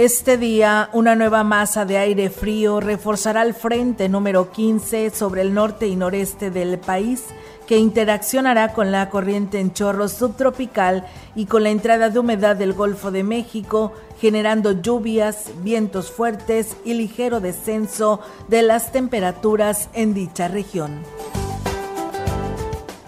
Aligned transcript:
Este 0.00 0.38
día, 0.38 0.88
una 0.94 1.14
nueva 1.14 1.44
masa 1.44 1.84
de 1.84 1.98
aire 1.98 2.30
frío 2.30 2.80
reforzará 2.80 3.42
el 3.42 3.52
frente 3.52 4.08
número 4.08 4.50
15 4.50 5.10
sobre 5.10 5.42
el 5.42 5.52
norte 5.52 5.88
y 5.88 5.94
noreste 5.94 6.50
del 6.50 6.78
país, 6.78 7.24
que 7.66 7.76
interaccionará 7.76 8.72
con 8.72 8.92
la 8.92 9.10
corriente 9.10 9.60
en 9.60 9.74
chorro 9.74 10.08
subtropical 10.08 11.06
y 11.34 11.44
con 11.44 11.64
la 11.64 11.68
entrada 11.68 12.08
de 12.08 12.18
humedad 12.18 12.56
del 12.56 12.72
Golfo 12.72 13.10
de 13.10 13.24
México, 13.24 13.92
generando 14.18 14.80
lluvias, 14.80 15.50
vientos 15.62 16.10
fuertes 16.10 16.78
y 16.82 16.94
ligero 16.94 17.40
descenso 17.40 18.20
de 18.48 18.62
las 18.62 18.92
temperaturas 18.92 19.90
en 19.92 20.14
dicha 20.14 20.48
región 20.48 21.02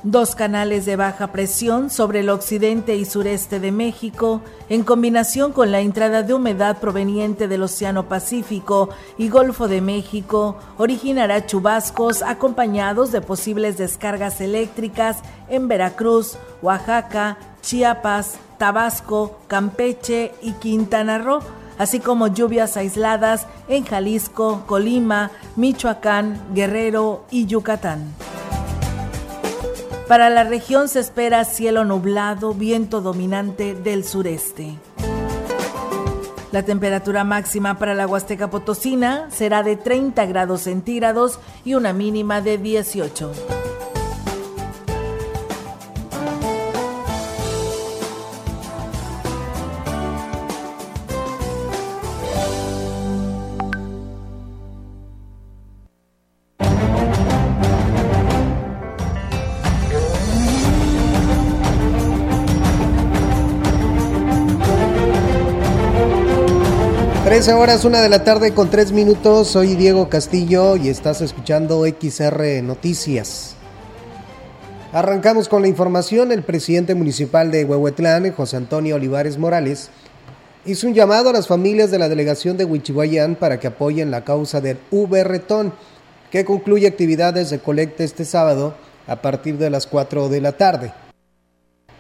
dos 0.02 0.34
canales 0.34 0.84
de 0.84 0.96
baja 0.96 1.28
presión 1.28 1.90
sobre 1.90 2.20
el 2.20 2.30
occidente 2.30 2.96
y 2.96 3.04
sureste 3.04 3.60
de 3.60 3.70
México, 3.72 4.40
en 4.68 4.82
combinación 4.82 5.52
con 5.52 5.70
la 5.70 5.80
entrada 5.80 6.22
de 6.22 6.34
humedad 6.34 6.78
proveniente 6.78 7.48
del 7.48 7.62
Océano 7.62 8.08
Pacífico 8.08 8.90
y 9.16 9.28
Golfo 9.28 9.68
de 9.68 9.80
México, 9.80 10.56
originará 10.78 11.46
chubascos 11.46 12.22
acompañados 12.22 13.12
de 13.12 13.20
posibles 13.20 13.78
descargas 13.78 14.40
eléctricas 14.40 15.18
en 15.48 15.68
Veracruz, 15.68 16.36
Oaxaca, 16.62 17.38
Chiapas, 17.62 18.34
Tabasco, 18.58 19.38
Campeche 19.46 20.32
y 20.42 20.52
Quintana 20.52 21.18
Roo, 21.18 21.40
así 21.78 22.00
como 22.00 22.26
lluvias 22.26 22.76
aisladas 22.76 23.46
en 23.68 23.84
Jalisco, 23.84 24.64
Colima, 24.66 25.30
Michoacán, 25.56 26.40
Guerrero 26.54 27.24
y 27.30 27.46
Yucatán. 27.46 28.31
Para 30.12 30.28
la 30.28 30.44
región 30.44 30.90
se 30.90 31.00
espera 31.00 31.42
cielo 31.46 31.86
nublado, 31.86 32.52
viento 32.52 33.00
dominante 33.00 33.74
del 33.74 34.04
sureste. 34.04 34.74
La 36.50 36.64
temperatura 36.64 37.24
máxima 37.24 37.78
para 37.78 37.94
la 37.94 38.06
Huasteca 38.06 38.50
Potosina 38.50 39.30
será 39.30 39.62
de 39.62 39.76
30 39.76 40.26
grados 40.26 40.60
centígrados 40.60 41.38
y 41.64 41.76
una 41.76 41.94
mínima 41.94 42.42
de 42.42 42.58
18. 42.58 43.61
Horas, 67.48 67.84
una 67.84 68.00
de 68.00 68.08
la 68.08 68.22
tarde 68.22 68.54
con 68.54 68.70
tres 68.70 68.92
minutos. 68.92 69.48
Soy 69.48 69.74
Diego 69.74 70.08
Castillo 70.08 70.76
y 70.76 70.88
estás 70.88 71.20
escuchando 71.22 71.84
XR 71.84 72.62
Noticias. 72.62 73.56
Arrancamos 74.92 75.48
con 75.48 75.62
la 75.62 75.68
información. 75.68 76.30
El 76.30 76.44
presidente 76.44 76.94
municipal 76.94 77.50
de 77.50 77.64
Huehuetlán, 77.64 78.30
José 78.32 78.58
Antonio 78.58 78.94
Olivares 78.94 79.38
Morales, 79.38 79.90
hizo 80.64 80.86
un 80.86 80.94
llamado 80.94 81.30
a 81.30 81.32
las 81.32 81.48
familias 81.48 81.90
de 81.90 81.98
la 81.98 82.08
delegación 82.08 82.56
de 82.56 82.64
Huichihuayán 82.64 83.34
para 83.34 83.58
que 83.58 83.66
apoyen 83.66 84.12
la 84.12 84.22
causa 84.22 84.60
del 84.60 84.78
V-Retón, 84.92 85.72
que 86.30 86.44
concluye 86.44 86.86
actividades 86.86 87.50
de 87.50 87.58
colecta 87.58 88.04
este 88.04 88.24
sábado 88.24 88.76
a 89.08 89.20
partir 89.20 89.58
de 89.58 89.68
las 89.68 89.88
4 89.88 90.28
de 90.28 90.40
la 90.40 90.52
tarde. 90.52 90.92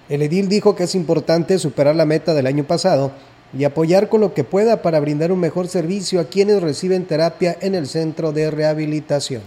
El 0.08 0.22
edil 0.22 0.48
dijo 0.48 0.76
que 0.76 0.84
es 0.84 0.94
importante 0.94 1.58
superar 1.58 1.96
la 1.96 2.06
meta 2.06 2.32
del 2.32 2.46
año 2.46 2.62
pasado 2.62 3.10
y 3.56 3.64
apoyar 3.64 4.08
con 4.08 4.20
lo 4.20 4.34
que 4.34 4.44
pueda 4.44 4.82
para 4.82 5.00
brindar 5.00 5.32
un 5.32 5.40
mejor 5.40 5.68
servicio 5.68 6.20
a 6.20 6.24
quienes 6.24 6.62
reciben 6.62 7.04
terapia 7.04 7.56
en 7.60 7.74
el 7.74 7.86
centro 7.86 8.32
de 8.32 8.50
rehabilitación 8.50 9.42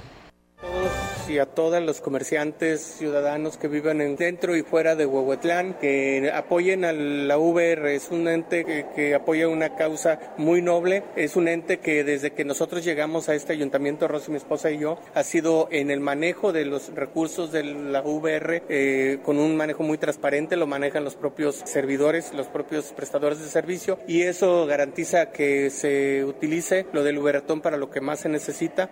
y 1.35 1.39
a 1.39 1.45
todos 1.45 1.83
los 1.83 1.99
comerciantes 1.99 2.81
ciudadanos 2.97 3.57
que 3.57 3.67
viven 3.67 3.99
en 3.99 4.15
dentro 4.15 4.55
y 4.55 4.63
fuera 4.63 4.95
de 4.95 5.05
Huehuetlán, 5.05 5.73
que 5.73 6.31
apoyen 6.33 6.85
a 6.85 6.93
la 6.93 7.37
VR. 7.37 7.93
Es 7.93 8.09
un 8.09 8.29
ente 8.29 8.63
que, 8.95 9.13
apoya 9.13 9.49
una 9.49 9.75
causa 9.75 10.17
muy 10.37 10.61
noble. 10.61 11.03
Es 11.17 11.35
un 11.35 11.49
ente 11.49 11.79
que 11.79 12.05
desde 12.05 12.31
que 12.31 12.45
nosotros 12.45 12.85
llegamos 12.85 13.27
a 13.27 13.35
este 13.35 13.51
ayuntamiento, 13.51 14.07
Rosy, 14.07 14.31
mi 14.31 14.37
esposa 14.37 14.71
y 14.71 14.77
yo, 14.77 14.97
ha 15.13 15.23
sido 15.23 15.67
en 15.71 15.91
el 15.91 15.99
manejo 15.99 16.53
de 16.53 16.63
los 16.63 16.95
recursos 16.95 17.51
de 17.51 17.65
la 17.65 18.01
VR 18.01 18.63
eh, 18.69 19.19
con 19.21 19.37
un 19.37 19.57
manejo 19.57 19.83
muy 19.83 19.97
transparente. 19.97 20.55
Lo 20.55 20.67
manejan 20.67 21.03
los 21.03 21.15
propios 21.15 21.63
servidores, 21.65 22.33
los 22.33 22.47
propios 22.47 22.93
prestadores 22.93 23.39
de 23.39 23.47
servicio 23.47 23.99
y 24.07 24.21
eso 24.21 24.65
garantiza 24.67 25.31
que 25.31 25.69
se 25.69 26.23
utilice 26.23 26.85
lo 26.93 27.03
del 27.03 27.17
Uberatón 27.17 27.59
para 27.59 27.75
lo 27.75 27.89
que 27.89 27.99
más 27.99 28.21
se 28.21 28.29
necesita. 28.29 28.89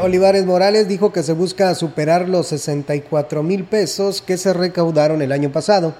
Olivares 0.00 0.44
Morales 0.44 0.88
dijo 0.88 1.12
que 1.12 1.22
se 1.22 1.32
busca 1.32 1.74
superar 1.74 2.28
los 2.28 2.48
64 2.48 3.42
mil 3.42 3.64
pesos 3.64 4.22
que 4.22 4.36
se 4.36 4.52
recaudaron 4.52 5.22
el 5.22 5.32
año 5.32 5.50
pasado. 5.50 5.94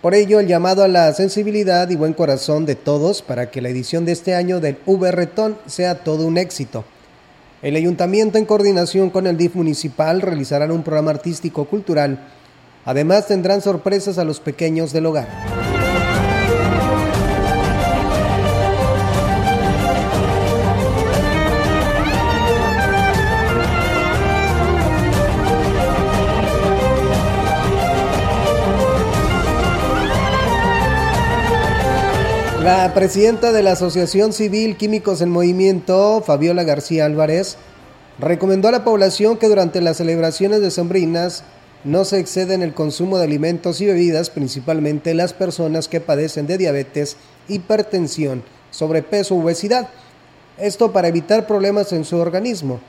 Por 0.00 0.14
ello, 0.14 0.38
el 0.38 0.46
llamado 0.46 0.84
a 0.84 0.88
la 0.88 1.12
sensibilidad 1.12 1.88
y 1.90 1.96
buen 1.96 2.12
corazón 2.12 2.66
de 2.66 2.76
todos 2.76 3.22
para 3.22 3.50
que 3.50 3.60
la 3.60 3.68
edición 3.68 4.04
de 4.04 4.12
este 4.12 4.34
año 4.34 4.60
del 4.60 4.78
V 4.86 5.54
sea 5.66 6.04
todo 6.04 6.26
un 6.26 6.38
éxito. 6.38 6.84
El 7.62 7.74
ayuntamiento, 7.74 8.38
en 8.38 8.44
coordinación 8.44 9.10
con 9.10 9.26
el 9.26 9.36
DIF 9.36 9.56
municipal, 9.56 10.20
realizarán 10.20 10.70
un 10.70 10.84
programa 10.84 11.10
artístico-cultural. 11.10 12.28
Además, 12.84 13.26
tendrán 13.26 13.62
sorpresas 13.62 14.18
a 14.18 14.24
los 14.24 14.38
pequeños 14.38 14.92
del 14.92 15.06
hogar. 15.06 15.26
La 32.66 32.92
presidenta 32.94 33.52
de 33.52 33.62
la 33.62 33.70
Asociación 33.70 34.32
Civil 34.32 34.76
Químicos 34.76 35.20
en 35.20 35.30
Movimiento, 35.30 36.20
Fabiola 36.26 36.64
García 36.64 37.04
Álvarez, 37.04 37.58
recomendó 38.18 38.66
a 38.66 38.72
la 38.72 38.82
población 38.82 39.36
que 39.36 39.46
durante 39.46 39.80
las 39.80 39.98
celebraciones 39.98 40.60
de 40.60 40.72
Sembrinas 40.72 41.44
no 41.84 42.04
se 42.04 42.18
exceden 42.18 42.62
el 42.62 42.74
consumo 42.74 43.18
de 43.18 43.24
alimentos 43.24 43.80
y 43.80 43.86
bebidas, 43.86 44.30
principalmente 44.30 45.14
las 45.14 45.32
personas 45.32 45.86
que 45.86 46.00
padecen 46.00 46.48
de 46.48 46.58
diabetes, 46.58 47.18
hipertensión, 47.46 48.42
sobrepeso 48.72 49.36
u 49.36 49.44
obesidad. 49.44 49.88
Esto 50.58 50.90
para 50.90 51.06
evitar 51.06 51.46
problemas 51.46 51.92
en 51.92 52.04
su 52.04 52.16
organismo. 52.16 52.80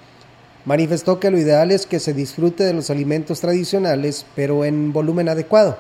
Manifestó 0.66 1.20
que 1.20 1.30
lo 1.30 1.38
ideal 1.38 1.70
es 1.70 1.86
que 1.86 2.00
se 2.00 2.16
disfrute 2.16 2.64
de 2.64 2.74
los 2.74 2.90
alimentos 2.90 3.42
tradicionales, 3.42 4.26
pero 4.36 4.66
en 4.66 4.92
volumen 4.92 5.30
adecuado 5.30 5.78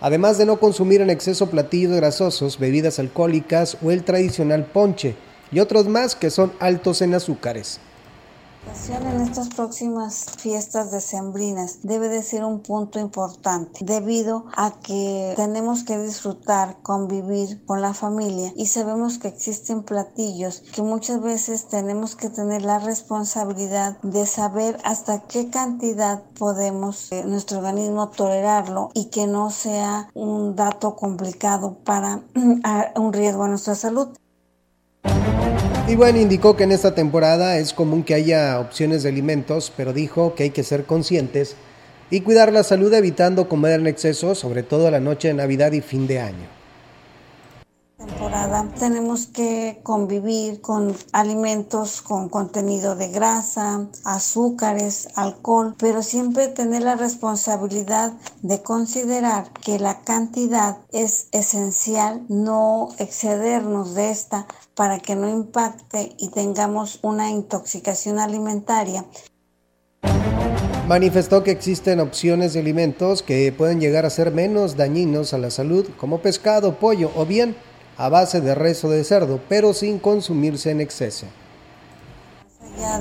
además 0.00 0.38
de 0.38 0.46
no 0.46 0.58
consumir 0.58 1.00
en 1.00 1.10
exceso 1.10 1.50
platillos 1.50 1.94
grasosos, 1.94 2.58
bebidas 2.58 2.98
alcohólicas 2.98 3.76
o 3.82 3.90
el 3.90 4.04
tradicional 4.04 4.64
ponche, 4.64 5.14
y 5.52 5.60
otros 5.60 5.88
más 5.88 6.14
que 6.14 6.30
son 6.30 6.52
altos 6.60 7.02
en 7.02 7.14
azúcares. 7.14 7.80
En 8.88 9.22
estas 9.22 9.48
próximas 9.48 10.26
fiestas 10.36 10.90
decembrinas 10.90 11.78
debe 11.82 12.08
de 12.08 12.22
ser 12.22 12.44
un 12.44 12.60
punto 12.60 12.98
importante 12.98 13.84
debido 13.84 14.44
a 14.54 14.72
que 14.80 15.32
tenemos 15.34 15.82
que 15.82 15.98
disfrutar, 15.98 16.76
convivir 16.82 17.64
con 17.64 17.80
la 17.80 17.94
familia 17.94 18.52
y 18.56 18.66
sabemos 18.66 19.18
que 19.18 19.28
existen 19.28 19.82
platillos 19.82 20.62
que 20.74 20.82
muchas 20.82 21.22
veces 21.22 21.68
tenemos 21.68 22.16
que 22.16 22.28
tener 22.28 22.62
la 22.62 22.78
responsabilidad 22.78 23.98
de 24.02 24.26
saber 24.26 24.78
hasta 24.84 25.20
qué 25.22 25.48
cantidad 25.48 26.22
podemos 26.38 27.10
eh, 27.12 27.24
nuestro 27.24 27.58
organismo 27.58 28.10
tolerarlo 28.10 28.90
y 28.92 29.06
que 29.06 29.26
no 29.26 29.50
sea 29.50 30.10
un 30.14 30.54
dato 30.54 30.96
complicado 30.96 31.78
para 31.84 32.22
un 32.96 33.12
riesgo 33.12 33.44
a 33.44 33.48
nuestra 33.48 33.74
salud. 33.74 34.08
Y 35.90 35.94
indicó 36.20 36.54
que 36.56 36.62
en 36.62 36.70
esta 36.70 36.94
temporada 36.94 37.58
es 37.58 37.74
común 37.74 38.04
que 38.04 38.14
haya 38.14 38.60
opciones 38.60 39.02
de 39.02 39.08
alimentos, 39.08 39.72
pero 39.76 39.92
dijo 39.92 40.36
que 40.36 40.44
hay 40.44 40.50
que 40.50 40.62
ser 40.62 40.84
conscientes 40.84 41.56
y 42.10 42.20
cuidar 42.20 42.52
la 42.52 42.62
salud 42.62 42.94
evitando 42.94 43.48
comer 43.48 43.80
en 43.80 43.88
exceso, 43.88 44.36
sobre 44.36 44.62
todo 44.62 44.88
la 44.92 45.00
noche 45.00 45.26
de 45.26 45.34
Navidad 45.34 45.72
y 45.72 45.80
fin 45.80 46.06
de 46.06 46.20
año 46.20 46.59
temporada 48.00 48.66
tenemos 48.78 49.26
que 49.26 49.80
convivir 49.82 50.60
con 50.62 50.96
alimentos 51.12 52.00
con 52.00 52.28
contenido 52.30 52.96
de 52.96 53.08
grasa, 53.08 53.88
azúcares, 54.04 55.08
alcohol, 55.16 55.74
pero 55.78 56.02
siempre 56.02 56.48
tener 56.48 56.82
la 56.82 56.96
responsabilidad 56.96 58.12
de 58.42 58.62
considerar 58.62 59.52
que 59.52 59.78
la 59.78 60.00
cantidad 60.00 60.78
es 60.92 61.28
esencial, 61.32 62.22
no 62.28 62.88
excedernos 62.98 63.94
de 63.94 64.10
esta 64.10 64.46
para 64.74 64.98
que 64.98 65.14
no 65.14 65.28
impacte 65.28 66.14
y 66.16 66.28
tengamos 66.30 67.00
una 67.02 67.30
intoxicación 67.30 68.18
alimentaria. 68.18 69.04
Manifestó 70.88 71.44
que 71.44 71.52
existen 71.52 72.00
opciones 72.00 72.54
de 72.54 72.60
alimentos 72.60 73.22
que 73.22 73.52
pueden 73.52 73.78
llegar 73.78 74.06
a 74.06 74.10
ser 74.10 74.32
menos 74.32 74.76
dañinos 74.76 75.34
a 75.34 75.38
la 75.38 75.50
salud, 75.50 75.86
como 75.98 76.20
pescado, 76.20 76.80
pollo 76.80 77.12
o 77.14 77.26
bien 77.26 77.54
a 78.00 78.08
base 78.08 78.40
de 78.40 78.54
rezo 78.54 78.88
de 78.88 79.04
cerdo, 79.04 79.40
pero 79.46 79.74
sin 79.74 79.98
consumirse 79.98 80.70
en 80.70 80.80
exceso. 80.80 81.26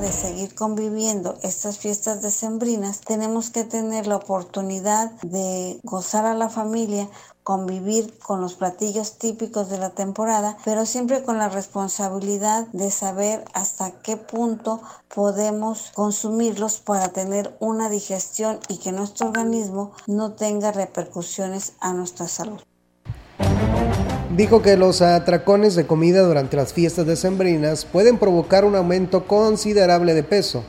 De 0.01 0.12
seguir 0.13 0.56
conviviendo 0.56 1.38
estas 1.42 1.78
fiestas 1.78 2.22
decembrinas, 2.22 3.01
tenemos 3.01 3.50
que 3.50 3.63
tener 3.63 4.07
la 4.07 4.18
oportunidad 4.18 5.12
de 5.24 5.80
gozar 5.84 6.25
a 6.25 6.34
la 6.34 6.50
familia, 6.50 7.10
convivir 7.44 8.18
con 8.19 8.40
los 8.40 8.54
platillos 8.54 9.18
típicos 9.18 9.69
de 9.69 9.78
la 9.78 9.90
temporada, 9.90 10.57
pero 10.63 10.86
siempre 10.86 11.24
con 11.24 11.38
la 11.38 11.50
responsabilidad 11.50 12.68
de 12.68 12.92
saber 12.92 13.44
hasta 13.54 13.92
qué 14.02 14.16
punto 14.16 14.81
podemos 15.13 15.92
consumirlos 15.94 16.80
para 16.80 17.10
tener 17.10 17.57
una 17.60 17.90
digestión 17.90 18.60
y 18.69 18.78
que 18.78 18.92
nuestro 18.92 19.28
organismo 19.28 19.92
no 20.07 20.34
tenga 20.34 20.72
repercusiones 20.72 21.74
a 21.80 21.94
nuestra 21.94 22.28
salud. 22.28 22.62
Dijo 24.39 24.62
que 24.62 24.77
los 24.77 25.01
atracones 25.01 25.75
de 25.75 25.86
comida 25.86 26.21
durante 26.21 26.56
las 26.56 26.71
fiestas 26.71 27.06
decembrinas 27.06 27.83
pueden 27.83 28.18
provocar 28.18 28.63
un 28.63 28.74
aumento 28.77 29.27
considerable 29.27 30.13
de 30.13 30.24
peso, 30.24 30.63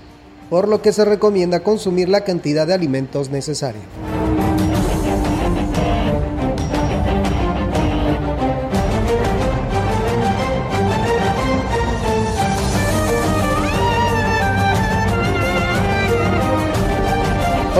por 0.50 0.67
lo 0.67 0.82
que 0.82 0.93
se 0.93 1.05
recomienda 1.05 1.61
consumir 1.61 2.08
la 2.08 2.25
cantidad 2.25 2.67
de 2.67 2.75
alimentos 2.75 3.31
necesaria. 3.31 3.82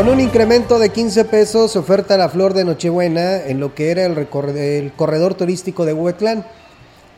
Con 0.01 0.09
un 0.09 0.19
incremento 0.19 0.79
de 0.79 0.89
15 0.89 1.27
pesos 1.27 1.73
se 1.73 1.79
oferta 1.79 2.17
la 2.17 2.31
flor 2.31 2.55
de 2.55 2.65
Nochebuena 2.65 3.45
en 3.45 3.61
lo 3.61 3.75
que 3.75 3.91
era 3.91 4.07
el, 4.07 4.27
corredor 4.97 5.35
turístico 5.35 5.85
de 5.85 5.93
Huetlán, 5.93 6.47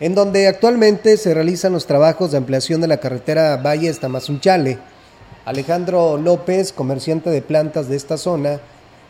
en 0.00 0.16
donde 0.16 0.48
actualmente 0.48 1.16
se 1.16 1.32
realizan 1.32 1.74
los 1.74 1.86
trabajos 1.86 2.32
de 2.32 2.38
ampliación 2.38 2.80
de 2.80 2.88
la 2.88 2.96
carretera 2.96 3.56
Valle 3.58 3.94
Tamazunchale. 3.94 4.80
Alejandro 5.44 6.16
López, 6.16 6.72
comerciante 6.72 7.30
de 7.30 7.40
plantas 7.40 7.88
de 7.88 7.94
esta 7.94 8.16
zona, 8.16 8.58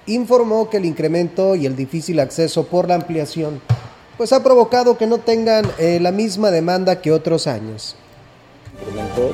informó 0.04 0.68
que 0.68 0.76
el 0.76 0.84
incremento 0.84 1.56
y 1.56 1.64
el 1.64 1.74
difícil 1.74 2.20
acceso 2.20 2.66
por 2.66 2.86
la 2.88 2.96
ampliación 2.96 3.62
pues 4.18 4.34
ha 4.34 4.42
provocado 4.42 4.98
que 4.98 5.06
no 5.06 5.16
tengan 5.16 5.64
eh, 5.78 5.98
la 5.98 6.12
misma 6.12 6.50
demanda 6.50 7.00
que 7.00 7.10
otros 7.10 7.46
años 7.46 7.96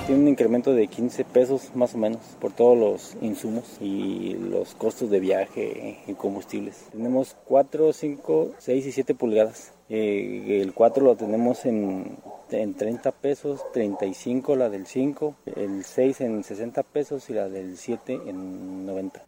tiene 0.06 0.22
un 0.22 0.28
incremento 0.28 0.72
de 0.74 0.86
15 0.86 1.24
pesos 1.24 1.70
más 1.74 1.94
o 1.94 1.98
menos 1.98 2.20
por 2.40 2.52
todos 2.52 2.76
los 2.76 3.16
insumos 3.22 3.64
y 3.80 4.34
los 4.34 4.74
costos 4.74 5.10
de 5.10 5.20
viaje 5.20 5.98
y 6.06 6.14
combustibles. 6.14 6.86
Tenemos 6.92 7.36
4, 7.44 7.92
5, 7.92 8.52
6 8.58 8.86
y 8.86 8.92
7 8.92 9.14
pulgadas. 9.14 9.72
Eh, 9.88 10.60
el 10.62 10.72
4 10.74 11.04
lo 11.04 11.16
tenemos 11.16 11.64
en, 11.64 12.16
en 12.50 12.74
30 12.74 13.12
pesos, 13.12 13.60
35 13.72 14.56
la 14.56 14.68
del 14.68 14.86
5, 14.86 15.34
el 15.56 15.84
6 15.84 16.20
en 16.22 16.44
60 16.44 16.82
pesos 16.82 17.28
y 17.30 17.34
la 17.34 17.48
del 17.48 17.76
7 17.76 18.20
en 18.26 18.86
90. 18.86 19.24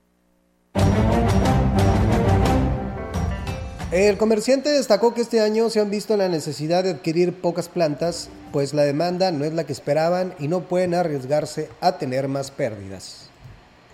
El 3.93 4.17
comerciante 4.19 4.71
destacó 4.71 5.15
que 5.15 5.23
este 5.23 5.41
año 5.41 5.69
se 5.69 5.81
han 5.81 5.91
visto 5.91 6.17
la 6.17 6.29
necesidad 6.29 6.85
de 6.85 6.91
adquirir 6.91 7.35
pocas 7.41 7.69
plantas, 7.69 8.31
pues 8.53 8.75
la 8.75 8.83
demanda 8.83 9.31
no 9.31 9.45
es 9.45 9.53
la 9.53 9.65
que 9.65 9.73
esperaban 9.73 10.35
y 10.39 10.49
no 10.49 10.63
pueden 10.63 10.95
arriesgarse 10.95 11.69
a 11.81 11.99
tener 11.99 12.29
más 12.29 12.51
pérdidas. 12.51 13.31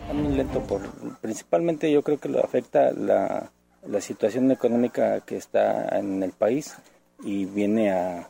Está 0.01 0.13
muy 0.13 0.37
lento, 0.37 0.61
por, 0.63 0.83
principalmente 1.21 1.91
yo 1.91 2.03
creo 2.03 2.19
que 2.19 2.29
lo 2.29 2.43
afecta 2.45 2.93
la, 2.93 3.51
situación 4.01 4.51
económica 4.51 5.21
que 5.21 5.37
está 5.37 5.89
en 5.99 6.23
el 6.23 6.33
país 6.33 6.77
y 7.23 7.45
viene 7.45 7.93
a, 7.93 8.29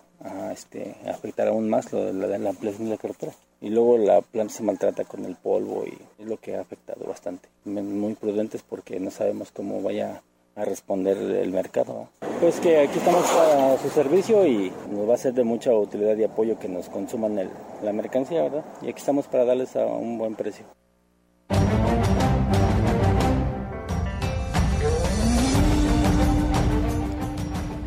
este, 0.52 0.96
afectar 1.08 1.49
aún 1.49 1.69
más 1.69 1.93
lo, 1.93 2.12
la, 2.12 2.38
la 2.38 2.50
ampliación 2.50 2.84
de 2.84 2.90
la 2.90 2.96
carretera. 2.96 3.32
Y 3.61 3.70
luego 3.70 3.96
la 3.96 4.20
planta 4.20 4.55
se 4.55 4.62
maltrata 4.62 5.05
con 5.05 5.25
el 5.25 5.34
polvo 5.34 5.84
y 5.87 5.96
es 6.22 6.26
lo 6.26 6.37
que 6.37 6.56
ha 6.56 6.61
afectado 6.61 7.06
bastante. 7.06 7.49
Muy 7.64 8.14
prudentes 8.14 8.62
porque 8.62 9.00
no 9.00 9.11
sabemos 9.11 9.50
cómo 9.50 9.82
vaya 9.82 10.22
a 10.56 10.64
responder 10.64 11.19
el 11.19 11.53
mercado. 11.53 12.08
Pues 12.41 12.58
que 12.61 12.79
aquí 12.79 12.99
estamos 12.99 13.26
para 13.31 13.79
su 13.79 13.91
servicio 13.91 14.47
y 14.47 14.73
nos 14.91 15.08
va 15.08 15.14
a 15.14 15.19
ser 15.19 15.35
de 15.35 15.44
mucha 15.44 15.73
utilidad 15.75 16.17
y 16.17 16.25
apoyo 16.25 16.58
que 16.58 16.69
nos 16.69 16.88
consuman 16.88 17.38
la 17.82 17.93
mercancía, 17.93 18.43
¿verdad? 18.43 18.64
Y 18.81 18.88
aquí 18.88 18.99
estamos 18.99 19.26
para 19.26 19.44
darles 19.44 19.76
a 19.76 19.85
un 19.85 20.17
buen 20.17 20.35
precio. 20.35 20.64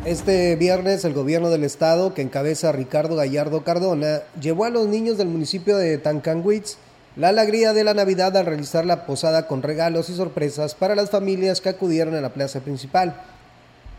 Este 0.04 0.56
viernes 0.56 1.04
el 1.04 1.12
gobierno 1.12 1.50
del 1.50 1.62
estado, 1.62 2.14
que 2.14 2.22
encabeza 2.22 2.72
Ricardo 2.72 3.16
Gallardo 3.16 3.64
Cardona, 3.64 4.22
llevó 4.40 4.64
a 4.64 4.70
los 4.70 4.86
niños 4.86 5.18
del 5.18 5.28
municipio 5.28 5.76
de 5.76 5.98
Tancanwitz 5.98 6.78
la 7.16 7.28
alegría 7.28 7.72
de 7.72 7.82
la 7.82 7.92
Navidad 7.92 8.36
al 8.36 8.46
realizar 8.46 8.86
la 8.86 9.04
posada 9.04 9.48
con 9.48 9.62
regalos 9.62 10.08
y 10.08 10.14
sorpresas 10.14 10.76
para 10.76 10.94
las 10.94 11.10
familias 11.10 11.60
que 11.60 11.68
acudieron 11.68 12.14
a 12.14 12.20
la 12.20 12.32
plaza 12.32 12.60
principal. 12.60 13.20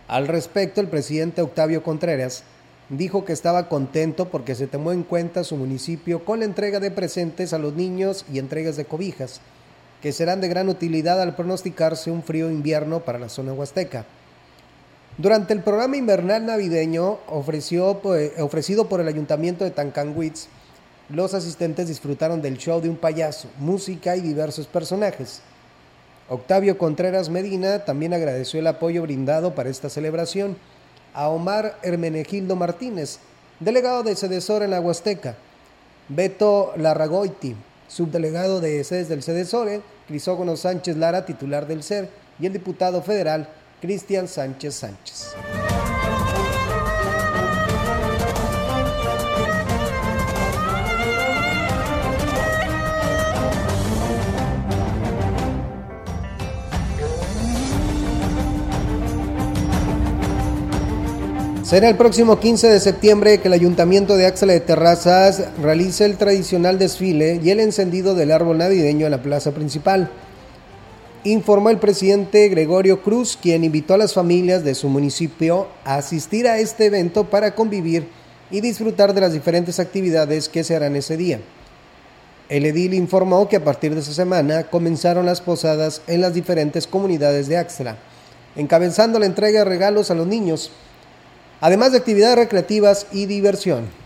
Al 0.08 0.28
respecto, 0.28 0.80
el 0.80 0.88
presidente 0.88 1.42
Octavio 1.42 1.84
Contreras 1.84 2.44
dijo 2.90 3.26
que 3.26 3.34
estaba 3.34 3.68
contento 3.68 4.30
porque 4.30 4.56
se 4.56 4.68
tomó 4.68 4.92
en 4.94 5.04
cuenta 5.04 5.44
su 5.44 5.58
municipio 5.58 6.24
con 6.24 6.40
la 6.40 6.46
entrega 6.46 6.80
de 6.80 6.92
presentes 6.92 7.52
a 7.54 7.58
los 7.58 7.74
niños 7.74 8.26
y 8.32 8.40
entregas 8.40 8.78
de 8.78 8.86
cobijas, 8.86 9.42
que 10.02 10.14
serán 10.14 10.40
de 10.40 10.48
gran 10.48 10.70
utilidad 10.70 11.22
al 11.22 11.36
pronosticarse 11.36 12.12
un 12.12 12.24
frío 12.24 12.50
invierno 12.50 13.02
para 13.02 13.20
la 13.20 13.30
zona 13.30 13.54
huasteca. 13.54 14.06
Durante 15.18 15.54
el 15.54 15.62
programa 15.62 15.98
invernal 15.98 16.46
navideño 16.46 17.20
pues, 18.02 18.32
ofrecido 18.40 18.88
por 18.88 19.02
el 19.02 19.08
ayuntamiento 19.08 19.66
de 19.66 19.72
Tancanwitz, 19.72 20.48
los 21.12 21.34
asistentes 21.34 21.88
disfrutaron 21.88 22.42
del 22.42 22.58
show 22.58 22.82
de 22.82 22.90
un 22.90 22.96
payaso, 22.96 23.50
música 23.60 24.16
y 24.16 24.22
diversos 24.22 24.68
personajes. 24.68 25.42
Octavio 26.30 26.78
Contreras 26.78 27.30
Medina 27.30 27.84
también 27.84 28.14
agradeció 28.14 28.60
el 28.60 28.68
apoyo 28.68 29.02
brindado 29.02 29.54
para 29.54 29.70
esta 29.70 29.90
celebración 29.90 30.56
a 31.14 31.28
Omar 31.28 31.78
Hermenegildo 31.84 32.56
Martínez, 32.56 33.20
delegado 33.60 34.04
de 34.04 34.16
Cedesor 34.16 34.64
en 34.64 34.72
la 34.72 34.80
Huasteca, 34.80 35.36
Beto 36.08 36.74
Larragoiti, 36.78 37.56
subdelegado 37.88 38.62
de 38.62 38.84
sedes 38.84 39.10
del 39.10 39.24
Cedesore, 39.24 39.82
Crisógono 40.08 40.56
Sánchez 40.56 40.96
Lara, 40.96 41.26
titular 41.26 41.68
del 41.68 41.84
SER, 41.84 42.10
y 42.40 42.46
el 42.46 42.54
diputado 42.54 43.02
federal 43.02 43.50
Cristian 43.82 44.28
Sánchez 44.28 44.76
Sánchez. 44.76 45.36
Será 61.72 61.88
el 61.88 61.96
próximo 61.96 62.38
15 62.38 62.68
de 62.68 62.82
septiembre 62.82 63.38
que 63.38 63.48
el 63.48 63.54
Ayuntamiento 63.54 64.18
de 64.18 64.26
Axla 64.26 64.52
de 64.52 64.60
Terrazas 64.60 65.42
realice 65.58 66.04
el 66.04 66.18
tradicional 66.18 66.78
desfile 66.78 67.40
y 67.42 67.50
el 67.50 67.62
encendido 67.62 68.14
del 68.14 68.34
árbol 68.34 68.58
navideño 68.58 69.06
en 69.06 69.12
la 69.12 69.24
plaza 69.24 69.52
principal. 69.52 70.10
Informó 71.24 71.70
el 71.70 71.78
presidente 71.78 72.50
Gregorio 72.50 73.02
Cruz, 73.02 73.40
quien 73.42 73.64
invitó 73.64 73.94
a 73.94 73.98
las 73.98 74.14
familias 74.14 74.66
de 74.66 74.76
su 74.76 74.90
municipio 74.90 75.68
a 75.86 75.96
asistir 75.96 76.46
a 76.46 76.60
este 76.60 76.88
evento 76.88 77.30
para 77.30 77.56
convivir 77.56 78.10
y 78.52 78.60
disfrutar 78.60 79.14
de 79.14 79.22
las 79.22 79.32
diferentes 79.32 79.80
actividades 79.80 80.50
que 80.50 80.66
se 80.66 80.76
harán 80.76 80.98
ese 80.98 81.16
día. 81.16 81.40
El 82.50 82.66
edil 82.66 82.94
informó 82.94 83.48
que 83.48 83.56
a 83.56 83.64
partir 83.64 83.94
de 83.96 84.02
esa 84.02 84.14
semana 84.14 84.66
comenzaron 84.66 85.26
las 85.26 85.40
posadas 85.40 86.02
en 86.08 86.20
las 86.20 86.34
diferentes 86.34 86.86
comunidades 86.86 87.48
de 87.48 87.56
Axla, 87.56 87.96
encabezando 88.58 89.20
la 89.20 89.26
entrega 89.26 89.60
de 89.60 89.66
regalos 89.66 90.12
a 90.12 90.16
los 90.16 90.28
niños 90.28 90.70
además 91.62 91.94
de 91.94 92.00
actividades 92.00 92.36
recreativas 92.36 93.08
y 93.14 93.28
diversión. 93.28 94.01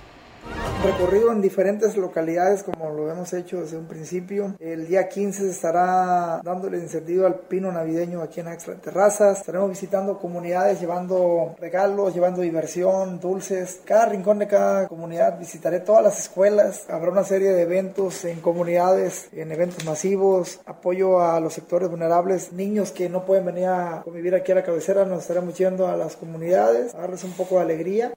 Recorrido 0.86 1.32
en 1.32 1.42
diferentes 1.42 1.98
localidades 1.98 2.62
como 2.62 2.92
lo 2.92 3.12
hemos 3.12 3.34
hecho 3.34 3.62
desde 3.62 3.78
un 3.78 3.88
principio. 3.88 4.56
El 4.60 4.88
día 4.88 5.10
15 5.10 5.42
se 5.42 5.50
estará 5.50 6.42
dándole 6.44 6.78
encendido 6.78 7.26
al 7.26 7.36
pino 7.36 7.72
navideño 7.72 8.22
aquí 8.22 8.40
en 8.40 8.50
Axtra 8.50 8.76
Terrazas. 8.76 9.40
Estaremos 9.40 9.70
visitando 9.70 10.20
comunidades, 10.20 10.80
llevando 10.80 11.56
regalos, 11.60 12.14
llevando 12.14 12.42
diversión, 12.42 13.20
dulces. 13.20 13.82
Cada 13.84 14.06
rincón 14.06 14.38
de 14.38 14.48
cada 14.48 14.88
comunidad 14.88 15.40
visitaré 15.40 15.80
todas 15.80 16.04
las 16.04 16.20
escuelas. 16.20 16.86
Habrá 16.88 17.12
una 17.12 17.24
serie 17.24 17.52
de 17.52 17.64
eventos 17.64 18.24
en 18.26 18.40
comunidades, 18.40 19.30
en 19.34 19.52
eventos 19.52 19.86
masivos, 19.86 20.60
apoyo 20.66 21.20
a 21.20 21.40
los 21.40 21.54
sectores 21.54 21.90
vulnerables, 21.90 22.54
niños 22.54 22.92
que 22.92 23.10
no 23.10 23.26
pueden 23.26 23.46
venir 23.46 23.66
a 23.66 24.02
convivir 24.04 24.36
aquí 24.36 24.52
a 24.52 24.56
la 24.56 24.64
cabecera, 24.64 25.06
nos 25.06 25.22
estaremos 25.22 25.58
yendo 25.58 25.88
a 25.88 25.98
las 25.98 26.16
comunidades, 26.16 26.94
a 26.94 27.00
darles 27.00 27.24
un 27.24 27.32
poco 27.32 27.56
de 27.56 27.62
alegría. 27.62 28.14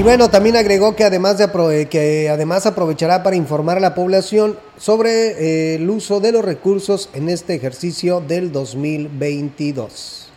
Y 0.00 0.02
bueno, 0.02 0.30
también 0.30 0.56
agregó 0.56 0.96
que 0.96 1.04
además, 1.04 1.36
de 1.36 1.86
que 1.90 2.30
además 2.30 2.64
aprovechará 2.64 3.22
para 3.22 3.36
informar 3.36 3.76
a 3.76 3.80
la 3.80 3.94
población 3.94 4.58
sobre 4.78 5.10
eh, 5.32 5.74
el 5.74 5.90
uso 5.90 6.20
de 6.20 6.32
los 6.32 6.42
recursos 6.42 7.10
en 7.12 7.28
este 7.28 7.54
ejercicio 7.54 8.22
del 8.22 8.50
2022. 8.50 10.32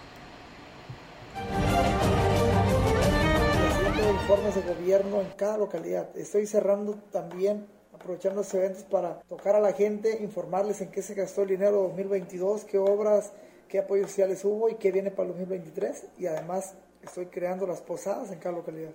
informes 4.21 4.55
de 4.55 4.61
gobierno 4.63 5.21
en 5.21 5.27
cada 5.37 5.57
localidad. 5.57 6.09
Estoy 6.17 6.45
cerrando 6.45 6.95
también 7.13 7.65
aprovechando 7.93 8.41
los 8.41 8.53
eventos 8.53 8.83
para 8.83 9.21
tocar 9.29 9.55
a 9.55 9.61
la 9.61 9.71
gente, 9.71 10.19
informarles 10.21 10.81
en 10.81 10.91
qué 10.91 11.01
se 11.01 11.13
gastó 11.13 11.43
el 11.43 11.47
dinero 11.47 11.83
2022, 11.83 12.65
qué 12.65 12.79
obras, 12.79 13.31
qué 13.69 13.79
apoyos 13.79 14.09
sociales 14.09 14.43
hubo 14.43 14.67
y 14.67 14.75
qué 14.75 14.91
viene 14.91 15.09
para 15.09 15.29
el 15.29 15.35
2023. 15.37 16.03
Y 16.19 16.25
además 16.25 16.73
estoy 17.01 17.27
creando 17.27 17.65
las 17.65 17.79
posadas 17.79 18.29
en 18.29 18.39
cada 18.39 18.57
localidad. 18.57 18.91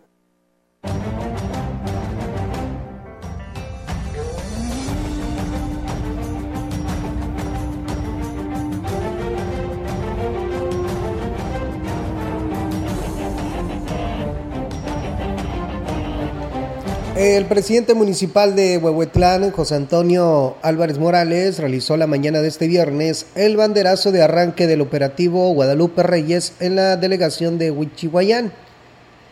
El 17.18 17.47
presidente 17.47 17.94
municipal 17.94 18.54
de 18.54 18.78
Huehuetlán, 18.78 19.50
José 19.50 19.75
Antonio 19.75 20.54
Álvarez 20.62 20.99
Morales, 20.99 21.58
realizó 21.58 21.97
la 21.97 22.06
mañana 22.06 22.40
de 22.40 22.47
este 22.47 22.68
viernes 22.68 23.26
el 23.35 23.56
banderazo 23.56 24.12
de 24.12 24.23
arranque 24.23 24.68
del 24.68 24.80
operativo 24.80 25.52
Guadalupe 25.52 26.04
Reyes 26.04 26.52
en 26.61 26.76
la 26.76 26.97
delegación 26.97 27.58
de 27.58 27.73
Huichihuayán. 27.73 28.52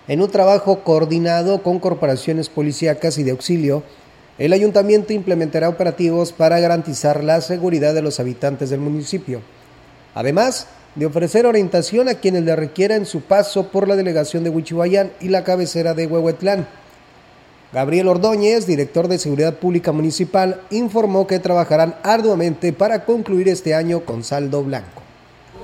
En 0.08 0.22
un 0.22 0.30
trabajo 0.30 0.84
coordinado 0.84 1.62
con 1.62 1.80
corporaciones 1.80 2.48
policíacas 2.48 3.18
y 3.18 3.24
de 3.24 3.32
auxilio, 3.32 3.82
el 4.38 4.52
ayuntamiento 4.52 5.12
implementará 5.12 5.68
operativos 5.68 6.32
para 6.32 6.60
garantizar 6.60 7.24
la 7.24 7.40
seguridad 7.40 7.92
de 7.92 8.02
los 8.02 8.20
habitantes 8.20 8.70
del 8.70 8.80
municipio. 8.80 9.40
Además 10.14 10.68
de 10.94 11.06
ofrecer 11.06 11.44
orientación 11.44 12.08
a 12.08 12.14
quienes 12.14 12.44
le 12.44 12.54
requieran 12.54 13.04
su 13.04 13.22
paso 13.22 13.68
por 13.68 13.88
la 13.88 13.96
delegación 13.96 14.44
de 14.44 14.50
Huichihuayán 14.50 15.10
y 15.20 15.28
la 15.28 15.42
cabecera 15.42 15.92
de 15.92 16.06
Huehuetlán. 16.06 16.68
Gabriel 17.72 18.08
Ordóñez, 18.08 18.64
director 18.66 19.08
de 19.08 19.18
Seguridad 19.18 19.54
Pública 19.54 19.90
Municipal, 19.90 20.62
informó 20.70 21.26
que 21.26 21.40
trabajarán 21.40 21.96
arduamente 22.04 22.72
para 22.72 23.04
concluir 23.04 23.48
este 23.48 23.74
año 23.74 24.04
con 24.04 24.22
saldo 24.22 24.62
blanco. 24.62 25.05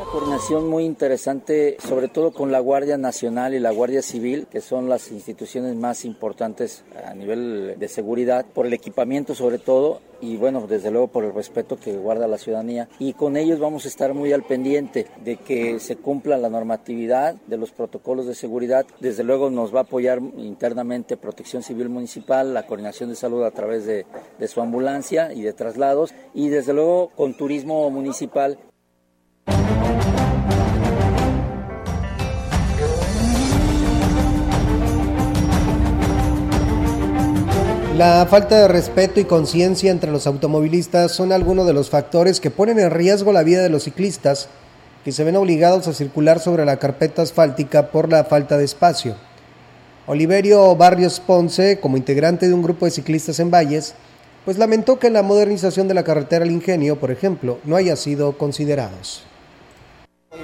Una 0.02 0.10
coordinación 0.10 0.68
muy 0.68 0.84
interesante, 0.84 1.76
sobre 1.78 2.08
todo 2.08 2.32
con 2.32 2.50
la 2.50 2.58
Guardia 2.58 2.98
Nacional 2.98 3.54
y 3.54 3.60
la 3.60 3.70
Guardia 3.70 4.02
Civil, 4.02 4.48
que 4.50 4.60
son 4.60 4.88
las 4.88 5.12
instituciones 5.12 5.76
más 5.76 6.04
importantes 6.04 6.82
a 7.06 7.14
nivel 7.14 7.76
de 7.78 7.88
seguridad, 7.88 8.44
por 8.44 8.66
el 8.66 8.72
equipamiento 8.72 9.36
sobre 9.36 9.58
todo 9.58 10.00
y 10.20 10.36
bueno, 10.36 10.66
desde 10.66 10.90
luego 10.90 11.06
por 11.06 11.24
el 11.24 11.32
respeto 11.32 11.78
que 11.78 11.96
guarda 11.96 12.26
la 12.26 12.38
ciudadanía. 12.38 12.88
Y 12.98 13.12
con 13.12 13.36
ellos 13.36 13.60
vamos 13.60 13.84
a 13.84 13.88
estar 13.88 14.12
muy 14.12 14.32
al 14.32 14.42
pendiente 14.42 15.06
de 15.24 15.36
que 15.36 15.78
se 15.78 15.94
cumpla 15.94 16.36
la 16.36 16.50
normatividad 16.50 17.36
de 17.46 17.56
los 17.56 17.70
protocolos 17.70 18.26
de 18.26 18.34
seguridad. 18.34 18.84
Desde 18.98 19.22
luego 19.22 19.50
nos 19.50 19.72
va 19.72 19.80
a 19.80 19.82
apoyar 19.82 20.18
internamente 20.36 21.16
Protección 21.16 21.62
Civil 21.62 21.88
Municipal, 21.88 22.52
la 22.52 22.66
Coordinación 22.66 23.08
de 23.08 23.14
Salud 23.14 23.44
a 23.44 23.52
través 23.52 23.86
de, 23.86 24.04
de 24.36 24.48
su 24.48 24.60
ambulancia 24.60 25.32
y 25.32 25.42
de 25.42 25.52
traslados 25.52 26.12
y 26.34 26.48
desde 26.48 26.72
luego 26.72 27.10
con 27.14 27.36
Turismo 27.36 27.88
Municipal 27.88 28.58
La 38.02 38.26
falta 38.26 38.58
de 38.58 38.66
respeto 38.66 39.20
y 39.20 39.24
conciencia 39.24 39.92
entre 39.92 40.10
los 40.10 40.26
automovilistas 40.26 41.12
son 41.12 41.30
algunos 41.30 41.68
de 41.68 41.72
los 41.72 41.88
factores 41.88 42.40
que 42.40 42.50
ponen 42.50 42.80
en 42.80 42.90
riesgo 42.90 43.32
la 43.32 43.44
vida 43.44 43.62
de 43.62 43.68
los 43.68 43.84
ciclistas 43.84 44.48
que 45.04 45.12
se 45.12 45.22
ven 45.22 45.36
obligados 45.36 45.86
a 45.86 45.92
circular 45.92 46.40
sobre 46.40 46.64
la 46.64 46.78
carpeta 46.78 47.22
asfáltica 47.22 47.92
por 47.92 48.10
la 48.10 48.24
falta 48.24 48.58
de 48.58 48.64
espacio. 48.64 49.14
Oliverio 50.08 50.74
Barrios 50.74 51.20
Ponce, 51.20 51.78
como 51.78 51.96
integrante 51.96 52.48
de 52.48 52.54
un 52.54 52.64
grupo 52.64 52.86
de 52.86 52.90
ciclistas 52.90 53.38
en 53.38 53.52
Valles, 53.52 53.94
pues 54.44 54.58
lamentó 54.58 54.98
que 54.98 55.08
la 55.08 55.22
modernización 55.22 55.86
de 55.86 55.94
la 55.94 56.02
carretera 56.02 56.44
al 56.44 56.50
ingenio, 56.50 56.98
por 56.98 57.12
ejemplo, 57.12 57.60
no 57.62 57.76
haya 57.76 57.94
sido 57.94 58.36
considerados. 58.36 59.22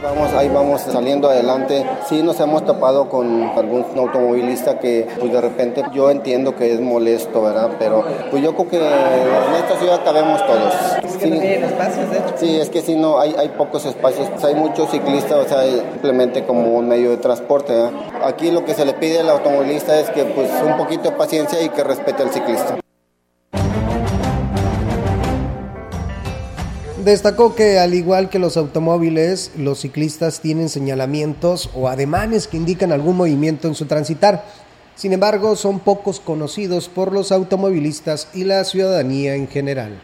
Vamos, 0.03 0.33
ahí 0.35 0.51
vamos 0.51 0.83
saliendo 0.83 1.31
adelante. 1.31 1.85
Sí 2.09 2.23
nos 2.23 2.39
hemos 2.41 2.65
topado 2.67 3.09
con 3.09 3.43
algún 3.57 3.87
automovilista 3.97 4.79
que 4.79 5.09
pues 5.19 5.33
de 5.33 5.41
repente 5.41 5.83
yo 5.95 6.11
entiendo 6.11 6.55
que 6.55 6.75
es 6.75 6.81
molesto, 6.81 7.43
¿verdad? 7.43 7.71
Pero 7.79 8.05
pues 8.31 8.43
yo 8.43 8.55
creo 8.55 8.69
que 8.69 8.77
en 8.77 9.55
esta 9.55 9.79
ciudad 9.79 10.05
cabemos 10.05 10.47
todos. 10.47 10.75
Es 11.03 11.17
que 11.17 11.25
sí. 11.25 11.31
no 11.31 11.41
tienen 11.41 11.65
espacios, 11.65 12.07
hecho. 12.13 12.35
Sí, 12.37 12.61
es 12.61 12.69
que 12.69 12.83
sí, 12.83 12.97
no, 12.97 13.19
hay, 13.19 13.35
hay 13.39 13.49
pocos 13.49 13.87
espacios. 13.87 14.29
hay 14.45 14.55
muchos 14.55 14.91
ciclistas, 14.91 15.47
o 15.47 15.49
sea, 15.49 15.63
simplemente 15.65 16.45
como 16.45 16.77
un 16.77 16.87
medio 16.87 17.11
de 17.11 17.17
transporte. 17.17 17.73
Aquí 18.23 18.51
lo 18.51 18.67
que 18.67 18.75
se 18.75 18.85
le 18.85 18.93
pide 18.93 19.21
al 19.21 19.31
automovilista 19.31 19.99
es 19.99 20.11
que 20.11 20.25
pues 20.27 20.51
un 20.65 20.77
poquito 20.77 21.05
de 21.05 21.17
paciencia 21.17 21.63
y 21.63 21.71
que 21.71 21.83
respete 21.83 22.23
al 22.23 22.31
ciclista. 22.31 22.79
Destacó 27.09 27.55
que 27.55 27.79
al 27.79 27.95
igual 27.95 28.29
que 28.29 28.39
los 28.39 28.59
automóviles, 28.59 29.53
los 29.57 29.81
ciclistas 29.81 30.43
tienen 30.43 30.69
señalamientos 30.69 31.71
o 31.75 31.89
ademanes 31.89 32.47
que 32.47 32.59
indican 32.59 32.93
algún 32.93 33.17
movimiento 33.17 33.67
en 33.67 33.75
su 33.75 33.87
transitar. 33.87 34.45
Sin 34.95 35.15
embargo, 35.15 35.57
son 35.57 35.81
pocos 35.81 36.21
conocidos 36.21 36.91
por 36.91 37.15
los 37.15 37.33
automovilistas 37.33 38.29
y 38.35 38.45
la 38.45 38.63
ciudadanía 38.63 39.37
en 39.37 39.49
general. 39.49 40.03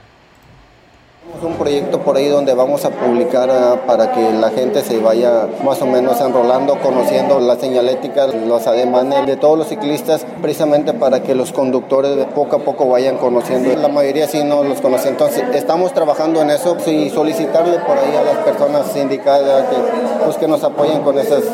Un 1.42 1.54
proyecto 1.56 2.00
por 2.00 2.16
ahí 2.16 2.28
donde 2.28 2.54
vamos 2.54 2.84
a 2.84 2.90
publicar 2.90 3.50
ah, 3.50 3.82
para 3.86 4.12
que 4.12 4.32
la 4.32 4.50
gente 4.50 4.82
se 4.82 4.98
vaya 4.98 5.46
más 5.62 5.80
o 5.82 5.86
menos 5.86 6.20
enrolando, 6.20 6.78
conociendo 6.80 7.38
la 7.38 7.56
señalética, 7.56 8.26
los 8.26 8.66
ademanes 8.66 9.26
de 9.26 9.36
todos 9.36 9.58
los 9.58 9.68
ciclistas, 9.68 10.24
precisamente 10.40 10.94
para 10.94 11.22
que 11.22 11.34
los 11.34 11.52
conductores 11.52 12.26
poco 12.34 12.56
a 12.56 12.58
poco 12.60 12.88
vayan 12.88 13.18
conociendo. 13.18 13.76
La 13.76 13.88
mayoría 13.88 14.26
sí 14.26 14.42
no 14.42 14.64
los 14.64 14.80
conoce, 14.80 15.08
entonces 15.08 15.44
estamos 15.54 15.92
trabajando 15.92 16.40
en 16.40 16.50
eso 16.50 16.76
y 16.86 17.10
solicitarle 17.10 17.78
por 17.80 17.98
ahí 17.98 18.16
a 18.16 18.22
las 18.22 18.38
personas 18.38 18.96
indicadas 18.96 19.64
que, 19.68 19.76
pues, 20.24 20.36
que 20.38 20.48
nos 20.48 20.64
apoyen 20.64 21.02
con 21.02 21.18
esos 21.18 21.44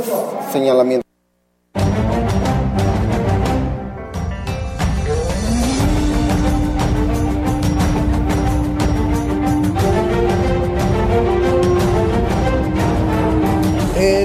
señalamientos. 0.53 1.10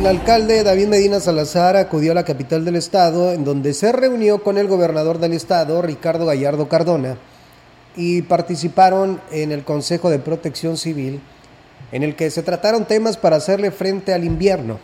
El 0.06 0.18
alcalde 0.20 0.64
David 0.64 0.88
Medina 0.88 1.20
Salazar 1.20 1.76
acudió 1.76 2.12
a 2.12 2.16
la 2.16 2.26
capital 2.26 2.64
del 2.64 2.76
estado, 2.76 3.32
en 3.32 3.44
donde 3.44 3.74
se 3.74 3.92
reunió 3.92 4.44
con 4.44 4.60
el 4.60 4.68
gobernador 4.68 5.18
del 5.18 5.34
estado, 5.34 5.82
Ricardo 5.82 6.28
Gallardo 6.28 6.70
Cardona, 6.70 7.18
y 7.96 8.22
participaron 8.22 9.20
en 9.32 9.52
el 9.52 9.64
Consejo 9.64 10.12
de 10.12 10.20
Protección 10.20 10.78
Civil, 10.78 11.22
en 11.92 12.04
el 12.04 12.16
que 12.16 12.30
se 12.30 12.44
trataron 12.44 12.86
temas 12.86 13.18
para 13.18 13.38
hacerle 13.38 13.72
frente 13.72 14.14
al 14.14 14.26
invierno. 14.26 14.78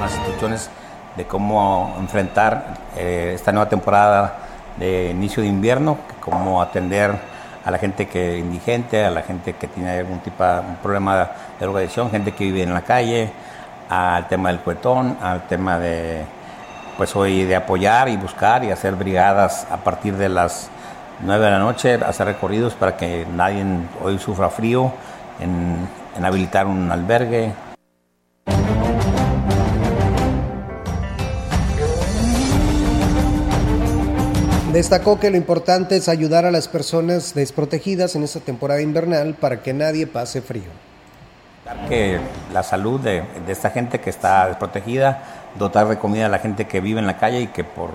Las 0.00 0.14
instrucciones 0.14 0.70
de 1.16 1.26
cómo 1.26 1.96
enfrentar 1.98 2.78
eh, 2.96 3.32
esta 3.34 3.50
nueva 3.50 3.68
temporada 3.68 4.38
de 4.78 5.10
inicio 5.10 5.42
de 5.42 5.48
invierno, 5.48 5.98
cómo 6.20 6.62
atender 6.62 7.18
a 7.64 7.70
la 7.70 7.78
gente 7.78 8.06
que 8.06 8.34
es 8.34 8.44
indigente, 8.44 9.04
a 9.04 9.10
la 9.10 9.22
gente 9.22 9.54
que 9.54 9.68
tiene 9.68 9.98
algún 9.98 10.18
tipo 10.20 10.44
de 10.44 10.62
problema 10.82 11.18
de 11.18 11.26
drogadicción, 11.60 12.10
gente 12.10 12.32
que 12.32 12.44
vive 12.44 12.62
en 12.62 12.74
la 12.74 12.82
calle, 12.82 13.30
al 13.88 14.26
tema 14.28 14.50
del 14.50 14.60
cuetón, 14.60 15.16
al 15.20 15.46
tema 15.46 15.78
de 15.78 16.24
pues 16.96 17.14
hoy 17.16 17.44
de 17.44 17.56
apoyar 17.56 18.08
y 18.08 18.16
buscar 18.16 18.64
y 18.64 18.70
hacer 18.70 18.94
brigadas 18.94 19.66
a 19.70 19.78
partir 19.78 20.16
de 20.16 20.28
las 20.28 20.68
9 21.20 21.44
de 21.44 21.50
la 21.50 21.58
noche, 21.58 21.94
hacer 21.94 22.26
recorridos 22.26 22.74
para 22.74 22.96
que 22.96 23.26
nadie 23.34 23.64
hoy 24.02 24.18
sufra 24.18 24.50
frío, 24.50 24.92
en 25.40 26.24
habilitar 26.24 26.66
un 26.66 26.90
albergue, 26.92 27.52
Destacó 34.72 35.20
que 35.20 35.28
lo 35.28 35.36
importante 35.36 35.96
es 35.96 36.08
ayudar 36.08 36.46
a 36.46 36.50
las 36.50 36.66
personas 36.66 37.34
desprotegidas 37.34 38.16
en 38.16 38.22
esta 38.22 38.40
temporada 38.40 38.80
invernal 38.80 39.34
para 39.34 39.62
que 39.62 39.74
nadie 39.74 40.06
pase 40.06 40.40
frío. 40.40 40.70
Que 41.90 42.18
la 42.54 42.62
salud 42.62 42.98
de, 42.98 43.22
esta 43.48 43.68
gente 43.68 44.00
que 44.00 44.08
está 44.08 44.46
desprotegida, 44.46 45.50
dotar 45.58 45.88
de 45.88 45.98
comida 45.98 46.24
a 46.24 46.28
la 46.30 46.38
gente 46.38 46.66
que 46.66 46.80
vive 46.80 47.00
en 47.00 47.06
la 47.06 47.18
calle 47.18 47.42
y 47.42 47.46
que 47.48 47.64
por 47.64 47.90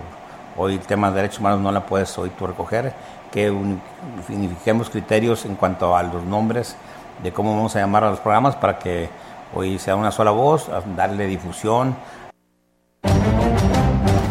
hoy 0.56 0.76
el 0.76 0.82
tema 0.82 1.10
de 1.10 1.16
derechos 1.16 1.40
humanos 1.40 1.62
no 1.62 1.72
la 1.72 1.84
puedes 1.84 2.16
hoy 2.20 2.30
tú 2.38 2.46
recoger, 2.46 2.94
que 3.32 3.50
unifiquemos 3.50 4.92
criterios 4.92 5.46
en 5.46 5.56
cuanto 5.56 5.98
a 5.98 6.04
los 6.04 6.24
nombres 6.26 6.76
de 7.24 7.34
cómo 7.34 7.56
vamos 7.56 7.76
a 7.76 7.80
llamar 7.80 8.04
a 8.04 8.12
los 8.12 8.20
programas 8.20 8.56
para 8.56 8.78
que 8.78 9.10
hoy 9.56 9.80
sea 9.80 9.96
una 9.96 10.12
sola 10.12 10.30
voz, 10.30 10.70
darle 10.96 11.26
difusión, 11.26 11.96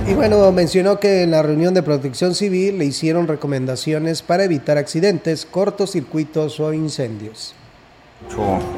y 0.09 0.15
bueno, 0.15 0.53
mencionó 0.53 1.01
que 1.01 1.23
en 1.23 1.33
la 1.33 1.43
reunión 1.43 1.75
de 1.75 1.83
protección 1.83 2.35
civil 2.35 2.79
le 2.79 2.85
hicieron 2.85 3.27
recomendaciones 3.27 4.23
para 4.23 4.45
evitar 4.45 4.79
accidentes, 4.79 5.45
cortocircuitos 5.47 6.61
o 6.61 6.73
incendios. 6.73 7.55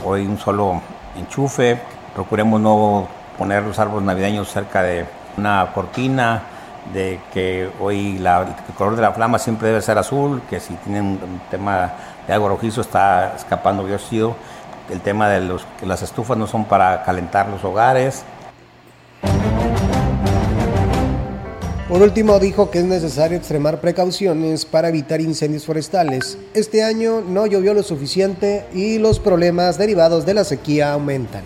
Hoy 0.04 0.26
un 0.26 0.38
solo 0.38 0.80
enchufe, 1.16 1.78
procuremos 2.14 2.60
no 2.60 3.08
poner 3.36 3.62
los 3.62 3.78
árboles 3.78 4.06
navideños 4.06 4.50
cerca 4.50 4.82
de 4.82 5.04
una 5.36 5.70
cortina, 5.74 6.42
de 6.92 7.20
que 7.34 7.68
hoy 7.80 8.16
el 8.16 8.74
color 8.74 8.96
de 8.96 9.02
la 9.02 9.12
flama 9.12 9.38
siempre 9.38 9.68
debe 9.68 9.82
ser 9.82 9.98
azul, 9.98 10.40
que 10.48 10.60
si 10.60 10.74
tienen 10.76 11.04
un 11.22 11.40
tema 11.50 11.92
de 12.26 12.32
algo 12.32 12.48
rojizo 12.48 12.80
está 12.80 13.34
escapando 13.36 13.86
dióxido, 13.86 14.34
el 14.90 15.00
tema 15.02 15.28
de 15.28 15.42
los, 15.42 15.66
que 15.78 15.84
las 15.84 16.00
estufas 16.02 16.38
no 16.38 16.46
son 16.46 16.64
para 16.64 17.02
calentar 17.02 17.48
los 17.48 17.62
hogares, 17.62 18.24
Por 21.88 22.02
último, 22.02 22.38
dijo 22.38 22.70
que 22.70 22.80
es 22.80 22.84
necesario 22.84 23.38
extremar 23.38 23.80
precauciones 23.80 24.66
para 24.66 24.90
evitar 24.90 25.22
incendios 25.22 25.64
forestales. 25.64 26.36
Este 26.52 26.82
año 26.82 27.22
no 27.22 27.46
llovió 27.46 27.72
lo 27.72 27.82
suficiente 27.82 28.66
y 28.74 28.98
los 28.98 29.18
problemas 29.18 29.78
derivados 29.78 30.26
de 30.26 30.34
la 30.34 30.44
sequía 30.44 30.92
aumentan. 30.92 31.44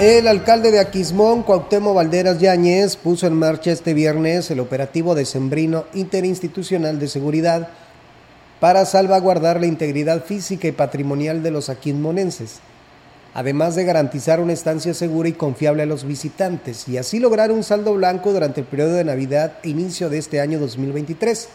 El 0.00 0.26
alcalde 0.26 0.70
de 0.70 0.80
Aquismón, 0.80 1.42
Cuauhtémoc 1.42 1.94
Valderas 1.94 2.38
Yáñez, 2.38 2.96
puso 2.96 3.26
en 3.26 3.34
marcha 3.34 3.72
este 3.72 3.92
viernes 3.92 4.50
el 4.50 4.60
operativo 4.60 5.14
decembrino 5.14 5.84
interinstitucional 5.92 6.98
de 6.98 7.08
seguridad 7.08 7.68
para 8.60 8.84
salvaguardar 8.86 9.60
la 9.60 9.66
integridad 9.66 10.24
física 10.24 10.68
y 10.68 10.72
patrimonial 10.72 11.42
de 11.42 11.50
los 11.50 11.68
aquismonenses, 11.68 12.60
además 13.34 13.74
de 13.74 13.84
garantizar 13.84 14.40
una 14.40 14.52
estancia 14.52 14.94
segura 14.94 15.28
y 15.28 15.32
confiable 15.32 15.82
a 15.82 15.86
los 15.86 16.04
visitantes 16.04 16.88
y 16.88 16.96
así 16.96 17.18
lograr 17.18 17.50
un 17.50 17.64
saldo 17.64 17.94
blanco 17.94 18.32
durante 18.32 18.60
el 18.60 18.66
periodo 18.66 18.94
de 18.94 19.04
Navidad 19.04 19.54
e 19.62 19.70
inicio 19.70 20.08
de 20.08 20.18
este 20.18 20.40
año 20.40 20.58
2023. 20.58 21.48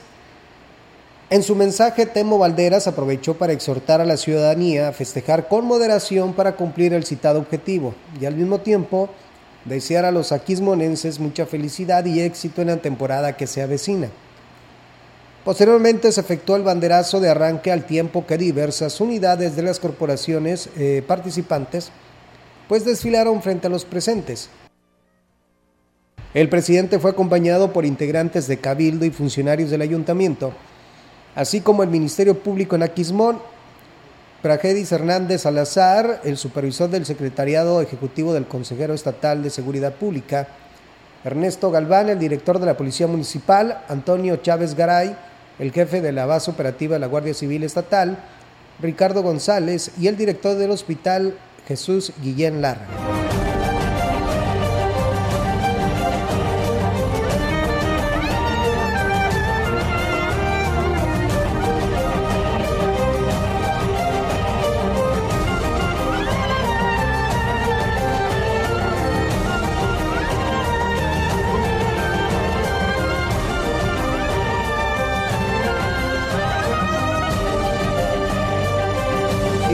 En 1.32 1.44
su 1.44 1.56
mensaje, 1.56 2.08
Temo 2.08 2.40
Valderas 2.40 2.88
aprovechó 2.88 3.36
para 3.36 3.54
exhortar 3.54 4.02
a 4.02 4.06
la 4.06 4.18
ciudadanía 4.18 4.88
a 4.88 4.94
festejar 4.94 5.48
con 5.48 5.66
moderación 5.66 6.34
para 6.34 6.56
cumplir 6.56 6.94
el 6.94 7.06
citado 7.06 7.40
objetivo 7.40 7.94
y 8.20 8.26
al 8.26 8.36
mismo 8.36 8.62
tiempo 8.62 9.10
desear 9.66 10.06
a 10.06 10.12
los 10.12 10.32
aquismonenses 10.32 11.20
mucha 11.20 11.46
felicidad 11.46 12.04
y 12.06 12.22
éxito 12.22 12.62
en 12.62 12.70
la 12.70 12.78
temporada 12.78 13.38
que 13.38 13.46
se 13.46 13.62
avecina. 13.62 14.10
Posteriormente 15.50 16.12
se 16.12 16.22
efectuó 16.22 16.58
el 16.58 16.62
banderazo 16.62 17.20
de 17.20 17.28
arranque 17.28 17.72
al 17.72 17.88
tiempo 17.88 18.28
que 18.28 18.38
diversas 18.38 19.02
unidades 19.02 19.56
de 19.56 19.64
las 19.64 19.80
corporaciones 19.80 20.70
eh, 20.78 21.04
participantes 21.08 21.92
pues 22.68 22.86
desfilaron 22.86 23.42
frente 23.42 23.66
a 23.66 23.72
los 23.72 23.84
presentes. 23.84 24.52
El 26.36 26.50
presidente 26.50 27.00
fue 27.00 27.10
acompañado 27.10 27.74
por 27.74 27.84
integrantes 27.84 28.46
de 28.48 28.60
Cabildo 28.60 29.06
y 29.06 29.10
funcionarios 29.10 29.72
del 29.72 29.82
ayuntamiento, 29.82 30.54
así 31.34 31.62
como 31.62 31.82
el 31.82 31.90
Ministerio 31.90 32.38
Público 32.38 32.76
en 32.76 32.84
Aquismón, 32.84 33.40
Pragedis 34.44 34.92
Hernández 34.92 35.42
Salazar, 35.42 36.22
el 36.26 36.38
supervisor 36.38 36.92
del 36.92 37.08
Secretariado 37.08 37.82
Ejecutivo 37.82 38.36
del 38.36 38.46
Consejero 38.46 38.94
Estatal 38.94 39.42
de 39.42 39.50
Seguridad 39.50 39.96
Pública, 39.96 40.48
Ernesto 41.24 41.72
Galván, 41.72 42.10
el 42.10 42.20
director 42.20 42.60
de 42.60 42.68
la 42.68 42.78
Policía 42.78 43.08
Municipal, 43.08 43.84
Antonio 43.90 44.36
Chávez 44.38 44.76
Garay, 44.76 45.16
el 45.60 45.72
jefe 45.72 46.02
de 46.02 46.12
la 46.12 46.26
base 46.26 46.50
operativa 46.50 46.96
de 46.96 47.00
la 47.00 47.08
Guardia 47.08 47.34
Civil 47.34 47.64
Estatal, 47.64 48.18
Ricardo 48.82 49.22
González, 49.22 49.92
y 50.00 50.08
el 50.08 50.18
director 50.18 50.58
del 50.58 50.72
hospital, 50.72 51.38
Jesús 51.68 52.14
Guillén 52.24 52.62
Lara. 52.62 52.88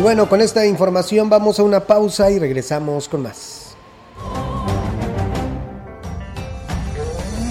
Bueno, 0.05 0.29
con 0.29 0.39
esta 0.39 0.63
información 0.67 1.31
vamos 1.31 1.57
a 1.57 1.63
una 1.63 1.79
pausa 1.79 2.29
y 2.29 2.37
regresamos 2.37 3.09
con 3.09 3.23
más. 3.23 3.75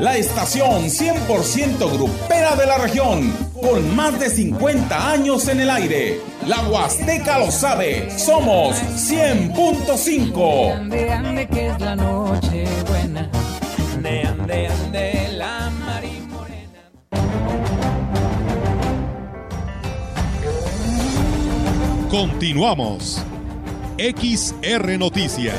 La 0.00 0.16
estación 0.16 0.84
100% 0.84 1.92
grupera 1.92 2.56
de 2.56 2.66
la 2.66 2.78
región, 2.78 3.30
con 3.60 3.94
más 3.94 4.18
de 4.18 4.30
50 4.30 5.12
años 5.12 5.46
en 5.48 5.60
el 5.60 5.68
aire. 5.68 6.20
La 6.46 6.66
Huasteca 6.66 7.38
lo 7.38 7.50
sabe, 7.50 8.08
somos 8.18 8.76
100.5. 8.76 10.74
Ande, 10.74 11.12
ande, 11.12 11.46
que 11.48 11.68
es 11.68 11.80
la 11.80 11.96
noche 11.96 12.64
buena. 12.88 13.30
Ande, 13.94 14.22
ande, 14.22 14.66
ande, 14.68 15.28
la 15.32 15.70
marimorena. 15.70 16.90
Continuamos. 22.10 23.22
XR 23.98 24.98
Noticias. 24.98 25.56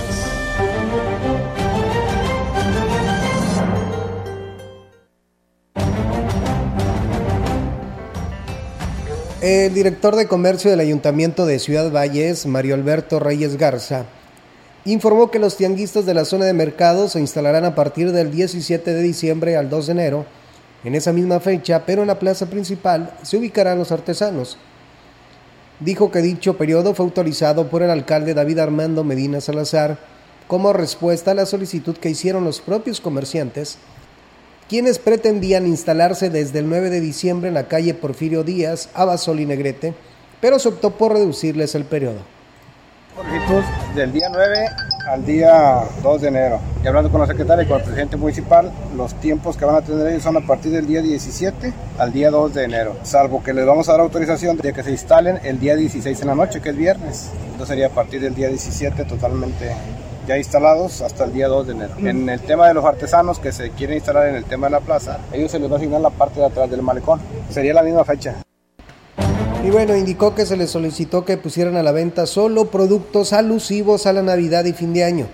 El 9.42 9.74
director 9.74 10.16
de 10.16 10.28
comercio 10.28 10.70
del 10.70 10.82
Ayuntamiento 10.82 11.48
de 11.48 11.58
Ciudad 11.58 11.92
Valles, 11.92 12.46
Mario 12.46 12.76
Alberto 12.76 13.20
Reyes 13.20 13.58
Garza, 13.58 14.06
informó 14.86 15.32
que 15.32 15.40
los 15.40 15.58
tianguistas 15.58 16.06
de 16.06 16.14
la 16.14 16.26
zona 16.26 16.46
de 16.46 16.54
mercado 16.54 17.10
se 17.10 17.20
instalarán 17.20 17.66
a 17.66 17.74
partir 17.74 18.12
del 18.12 18.30
17 18.30 18.94
de 18.94 19.02
diciembre 19.02 19.58
al 19.58 19.68
2 19.68 19.88
de 19.88 19.92
enero. 19.94 20.26
En 20.84 20.94
esa 20.94 21.12
misma 21.12 21.40
fecha, 21.40 21.88
pero 21.88 22.04
en 22.04 22.10
la 22.10 22.20
plaza 22.20 22.52
principal, 22.52 23.16
se 23.24 23.38
ubicarán 23.38 23.80
los 23.80 23.92
artesanos. 23.92 24.60
Dijo 25.80 26.12
que 26.12 26.22
dicho 26.22 26.56
periodo 26.56 26.94
fue 26.94 27.06
autorizado 27.08 27.68
por 27.68 27.82
el 27.82 27.90
alcalde 27.90 28.36
David 28.36 28.60
Armando 28.60 29.04
Medina 29.04 29.42
Salazar 29.42 29.98
como 30.48 30.72
respuesta 30.72 31.32
a 31.32 31.34
la 31.34 31.48
solicitud 31.48 31.98
que 31.98 32.12
hicieron 32.12 32.44
los 32.44 32.62
propios 32.62 33.02
comerciantes 33.02 33.80
quienes 34.72 35.00
pretendían 35.00 35.68
instalarse 35.68 36.30
desde 36.30 36.60
el 36.60 36.70
9 36.70 36.90
de 36.90 37.02
diciembre 37.02 37.50
en 37.50 37.56
la 37.56 37.68
calle 37.68 37.94
Porfirio 37.94 38.46
Díaz, 38.46 38.88
Abasol 38.94 39.42
y 39.42 39.46
Negrete, 39.46 39.94
pero 40.40 40.60
se 40.60 40.70
optó 40.70 40.92
por 40.92 41.12
reducirles 41.12 41.76
el 41.76 41.84
periodo. 41.84 42.20
Del 43.94 44.14
día 44.14 44.30
9 44.32 44.66
al 45.10 45.26
día 45.26 45.82
2 46.02 46.22
de 46.22 46.28
enero. 46.30 46.62
Y 46.82 46.88
hablando 46.88 47.12
con 47.12 47.20
la 47.20 47.28
secretaria 47.28 47.66
y 47.66 47.68
con 47.68 47.80
el 47.80 47.84
presidente 47.84 48.16
municipal, 48.16 48.72
los 48.96 49.14
tiempos 49.16 49.58
que 49.58 49.66
van 49.66 49.76
a 49.76 49.82
tener 49.82 50.08
ellos 50.08 50.24
son 50.24 50.38
a 50.38 50.48
partir 50.48 50.72
del 50.72 50.88
día 50.88 51.02
17 51.02 51.74
al 51.98 52.14
día 52.14 52.32
2 52.32 52.54
de 52.54 52.64
enero. 52.64 52.96
Salvo 53.04 53.44
que 53.44 53.54
les 53.54 53.66
vamos 53.66 53.90
a 53.90 53.92
dar 53.92 54.00
autorización 54.00 54.56
de 54.56 54.72
que 54.72 54.84
se 54.84 54.92
instalen 54.92 55.38
el 55.44 55.60
día 55.60 55.76
16 55.76 56.22
en 56.22 56.28
la 56.28 56.36
noche, 56.36 56.62
que 56.62 56.70
es 56.70 56.78
viernes. 56.78 57.30
Entonces 57.44 57.68
sería 57.68 57.88
a 57.88 57.90
partir 57.90 58.22
del 58.22 58.34
día 58.34 58.48
17 58.48 59.04
totalmente 59.04 59.76
ya 60.28 60.38
instalados 60.38 61.02
hasta 61.02 61.26
el 61.26 61.34
día 61.34 61.48
2 61.48 61.68
de 61.68 61.74
enero. 61.74 61.94
En 61.98 62.30
el 62.30 62.40
tema 62.42 62.68
de 62.68 62.74
los 62.74 62.86
artesanos 62.86 63.40
que 63.40 63.52
se 63.52 63.72
quieren 63.72 63.98
instalar 63.98 64.28
en 64.28 64.36
el 64.36 64.46
tema 64.46 64.68
de 64.68 64.72
la 64.72 64.80
plaza, 64.80 65.20
ellos 65.32 65.52
se 65.52 65.60
les 65.60 65.70
va 65.70 65.76
a 65.76 65.78
asignar 65.78 66.02
la 66.02 66.10
parte 66.10 66.40
de 66.40 66.46
atrás 66.46 66.70
del 66.70 66.82
malecón. 66.82 67.20
Sería 67.50 67.74
la 67.74 67.84
misma 67.84 68.06
fecha. 68.06 68.36
Y 69.64 69.70
bueno, 69.70 69.96
indicó 69.96 70.34
que 70.34 70.46
se 70.46 70.58
les 70.58 70.72
solicitó 70.72 71.24
que 71.24 71.38
pusieran 71.38 71.76
a 71.76 71.84
la 71.84 71.92
venta 71.92 72.26
solo 72.26 72.66
productos 72.66 73.34
alusivos 73.34 74.08
a 74.08 74.14
la 74.14 74.24
Navidad 74.24 74.66
y 74.66 74.74
fin 74.74 74.94
de 74.94 75.04
año. 75.04 75.28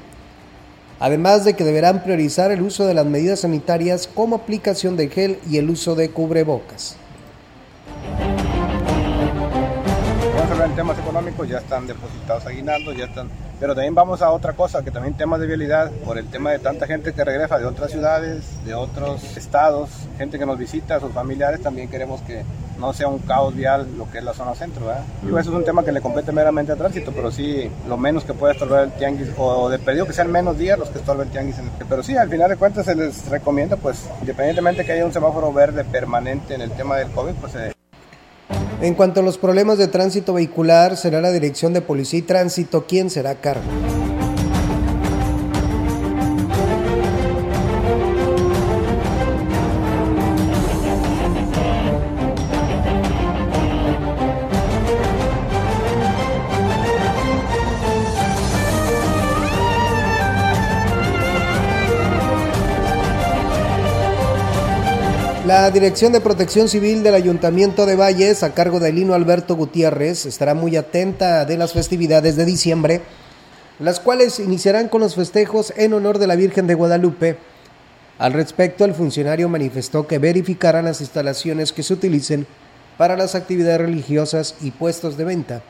Además 1.00 1.45
de 1.45 1.54
que 1.54 1.63
deberán 1.63 2.04
priorizar 2.04 2.52
el 2.52 2.62
uso 2.62 2.86
de 2.86 2.93
las 2.93 3.06
medidas 3.06 3.41
sanitarias 3.41 4.08
como 4.08 4.36
aplicación 4.36 4.97
de 4.97 5.10
gel 5.10 5.39
y 5.50 5.58
el 5.58 5.69
uso 5.69 5.95
de 5.95 6.10
cubrebocas. 6.10 6.97
En 10.63 10.76
temas 10.76 11.00
económicos 11.00 11.47
ya 11.47 11.60
están 11.60 11.88
depositados 11.88 12.45
aguinaldos, 12.45 12.97
ya 12.97 13.06
están 13.06 13.30
Pero 13.60 13.74
también 13.74 13.96
vamos 13.96 14.22
a 14.22 14.32
otra 14.32 14.54
cosa, 14.54 14.84
que 14.84 14.91
también 14.91 15.15
temas 15.15 15.39
de 15.39 15.48
vialidad, 15.48 15.91
por 16.06 16.17
el 16.17 16.28
tema 16.28 16.52
de 16.52 16.60
tanta 16.60 16.86
gente 16.86 17.13
que 17.13 17.24
regresa 17.24 17.58
de 17.58 17.65
otras 17.65 17.91
ciudades, 17.91 18.43
de 18.65 18.76
otros 18.76 19.36
estados, 19.36 19.89
gente 20.17 20.38
que 20.38 20.46
nos 20.46 20.58
visita, 20.58 21.00
sus 21.00 21.12
familiares, 21.12 21.62
también 21.62 21.89
queremos 21.89 22.22
que 22.22 22.43
no 22.80 22.93
sea 22.93 23.08
un 23.08 23.17
caos 23.20 23.56
vial 23.56 23.88
lo 23.98 24.10
que 24.12 24.20
es 24.20 24.24
la 24.24 24.34
zona 24.34 24.54
centro. 24.54 24.86
¿verdad? 24.86 25.04
Digo, 25.24 25.39
eso 25.39 25.50
es 25.50 25.56
un 25.56 25.65
tema 25.65 25.84
que 25.84 25.91
le 25.91 26.02
compete 26.02 26.32
meramente 26.32 26.72
a 26.72 26.76
tránsito, 26.76 27.12
pero 27.12 27.32
sí, 27.32 27.70
lo 27.88 27.98
menos 27.98 28.24
que 28.24 28.34
pueda 28.34 28.54
estorbar 28.54 28.84
el 28.84 28.91
tianguis, 28.91 29.30
o 29.38 29.70
de 29.70 29.80
pedido 29.80 30.06
que 30.06 30.13
sean 30.13 30.32
menos 30.32 30.58
días 30.58 30.78
los 30.78 30.89
que 30.89 31.00
estorben 31.00 31.28
el 31.28 31.32
tianguis. 31.32 31.56
Pero 31.89 32.04
sí, 32.04 32.15
al 32.15 32.30
final 32.30 32.50
de 32.50 32.58
cuentas 32.58 32.86
se 32.86 32.96
les 32.96 33.28
recomienda, 33.30 33.76
pues, 33.76 34.08
independientemente 34.22 34.86
que 34.86 34.91
haya 34.91 35.06
un 35.06 35.13
semáforo 35.13 35.52
verde 35.52 35.84
permanente 35.84 36.54
en 36.54 36.62
el 36.62 36.72
tema 36.72 36.98
del 36.98 37.10
COVID, 37.12 37.34
pues 37.34 37.54
se 37.54 37.77
en 38.82 38.94
cuanto 38.94 39.22
a 39.22 39.24
los 39.24 39.38
problemas 39.38 39.78
de 39.78 39.88
tránsito 39.88 40.34
vehicular, 40.34 40.98
será 40.98 41.20
la 41.22 41.32
Dirección 41.32 41.74
de 41.74 41.82
Policía 41.82 42.20
y 42.20 42.24
Tránsito 42.24 42.86
quien 42.86 43.10
será 43.10 43.36
cargo. 43.36 43.63
La 65.67 65.73
Dirección 65.73 66.13
de 66.13 66.21
Protección 66.21 66.69
Civil 66.69 67.03
del 67.03 67.13
Ayuntamiento 67.13 67.86
de 67.86 67.97
Valles, 67.97 68.41
a 68.41 68.53
cargo 68.53 68.80
de 68.80 68.93
Lino 68.93 69.13
Alberto 69.13 69.58
Gutiérrez, 69.58 70.25
estará 70.25 70.53
muy 70.53 70.77
atenta 70.77 71.43
de 71.43 71.58
las 71.58 71.73
festividades 71.73 72.38
de 72.38 72.45
diciembre, 72.45 73.01
las 73.77 73.99
cuales 73.99 74.39
iniciarán 74.39 74.88
con 74.88 75.01
los 75.01 75.15
festejos 75.15 75.73
en 75.75 75.91
honor 75.91 76.19
de 76.19 76.27
la 76.27 76.38
Virgen 76.38 76.67
de 76.67 76.73
Guadalupe. 76.73 77.36
Al 78.17 78.32
respecto, 78.32 78.86
el 78.86 78.93
funcionario 78.93 79.49
manifestó 79.49 80.08
que 80.08 80.19
verificarán 80.19 80.86
las 80.86 81.01
instalaciones 81.01 81.73
que 81.73 81.84
se 81.84 81.95
utilicen 81.95 82.47
para 82.97 83.17
las 83.17 83.36
actividades 83.36 83.82
religiosas 83.82 84.56
y 84.62 84.71
puestos 84.71 85.17
de 85.17 85.25
venta, 85.25 85.63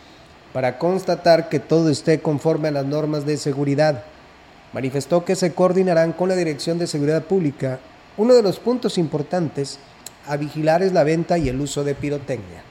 para 0.53 0.77
constatar 0.77 1.49
que 1.49 1.59
todo 1.59 1.89
esté 1.89 2.19
conforme 2.19 2.67
a 2.67 2.71
las 2.71 2.85
normas 2.85 3.25
de 3.25 3.35
seguridad. 3.37 4.03
Manifestó 4.73 5.25
que 5.25 5.35
se 5.35 5.53
coordinarán 5.55 6.13
con 6.13 6.29
la 6.29 6.35
Dirección 6.35 6.77
de 6.77 6.85
Seguridad 6.85 7.23
Pública 7.23 7.79
uno 8.17 8.33
de 8.33 8.41
los 8.43 8.59
puntos 8.59 8.97
importantes 8.97 9.79
a 10.27 10.37
vigilar 10.37 10.81
es 10.81 10.91
la 10.91 11.03
venta 11.03 11.37
y 11.37 11.49
el 11.49 11.61
uso 11.61 11.83
de 11.83 11.95
pirotecnia. 11.95 12.63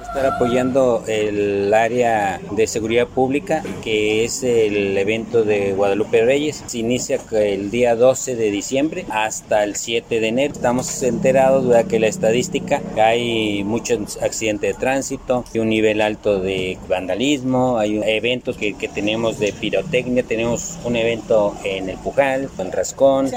Estar 0.00 0.26
apoyando 0.26 1.04
el 1.06 1.72
área 1.72 2.40
de 2.52 2.66
seguridad 2.66 3.06
pública, 3.06 3.62
que 3.82 4.24
es 4.24 4.42
el 4.42 4.96
evento 4.96 5.44
de 5.44 5.72
Guadalupe 5.72 6.24
Reyes. 6.24 6.64
Se 6.66 6.78
inicia 6.78 7.20
el 7.32 7.70
día 7.70 7.94
12 7.94 8.34
de 8.34 8.50
diciembre 8.50 9.04
hasta 9.10 9.62
el 9.62 9.76
7 9.76 10.18
de 10.18 10.28
enero. 10.28 10.54
Estamos 10.54 11.02
enterados 11.02 11.68
de 11.68 11.84
que 11.84 12.00
la 12.00 12.08
estadística 12.08 12.82
hay 12.96 13.62
muchos 13.62 14.20
accidentes 14.20 14.72
de 14.72 14.80
tránsito, 14.80 15.44
y 15.52 15.58
un 15.58 15.68
nivel 15.68 16.00
alto 16.00 16.40
de 16.40 16.78
vandalismo, 16.88 17.78
hay 17.78 18.00
eventos 18.02 18.56
que, 18.56 18.76
que 18.76 18.88
tenemos 18.88 19.38
de 19.38 19.52
pirotecnia, 19.52 20.24
tenemos 20.24 20.78
un 20.82 20.96
evento 20.96 21.54
en 21.62 21.88
el 21.88 21.98
Pujal, 21.98 22.48
en 22.58 22.72
Rascón. 22.72 23.30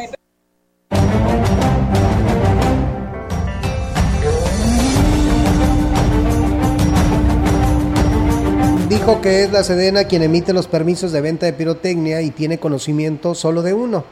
Dijo 9.06 9.20
que 9.20 9.44
es 9.44 9.52
la 9.52 9.66
Sedena 9.66 10.06
quien 10.06 10.22
emite 10.22 10.54
los 10.54 10.68
permisos 10.68 11.12
de 11.12 11.20
venta 11.20 11.46
de 11.46 11.52
pirotecnia 11.52 12.22
y 12.22 12.32
tiene 12.32 12.58
conocimiento 12.58 13.36
solo 13.36 13.62
de 13.62 13.74
uno, 13.74 14.06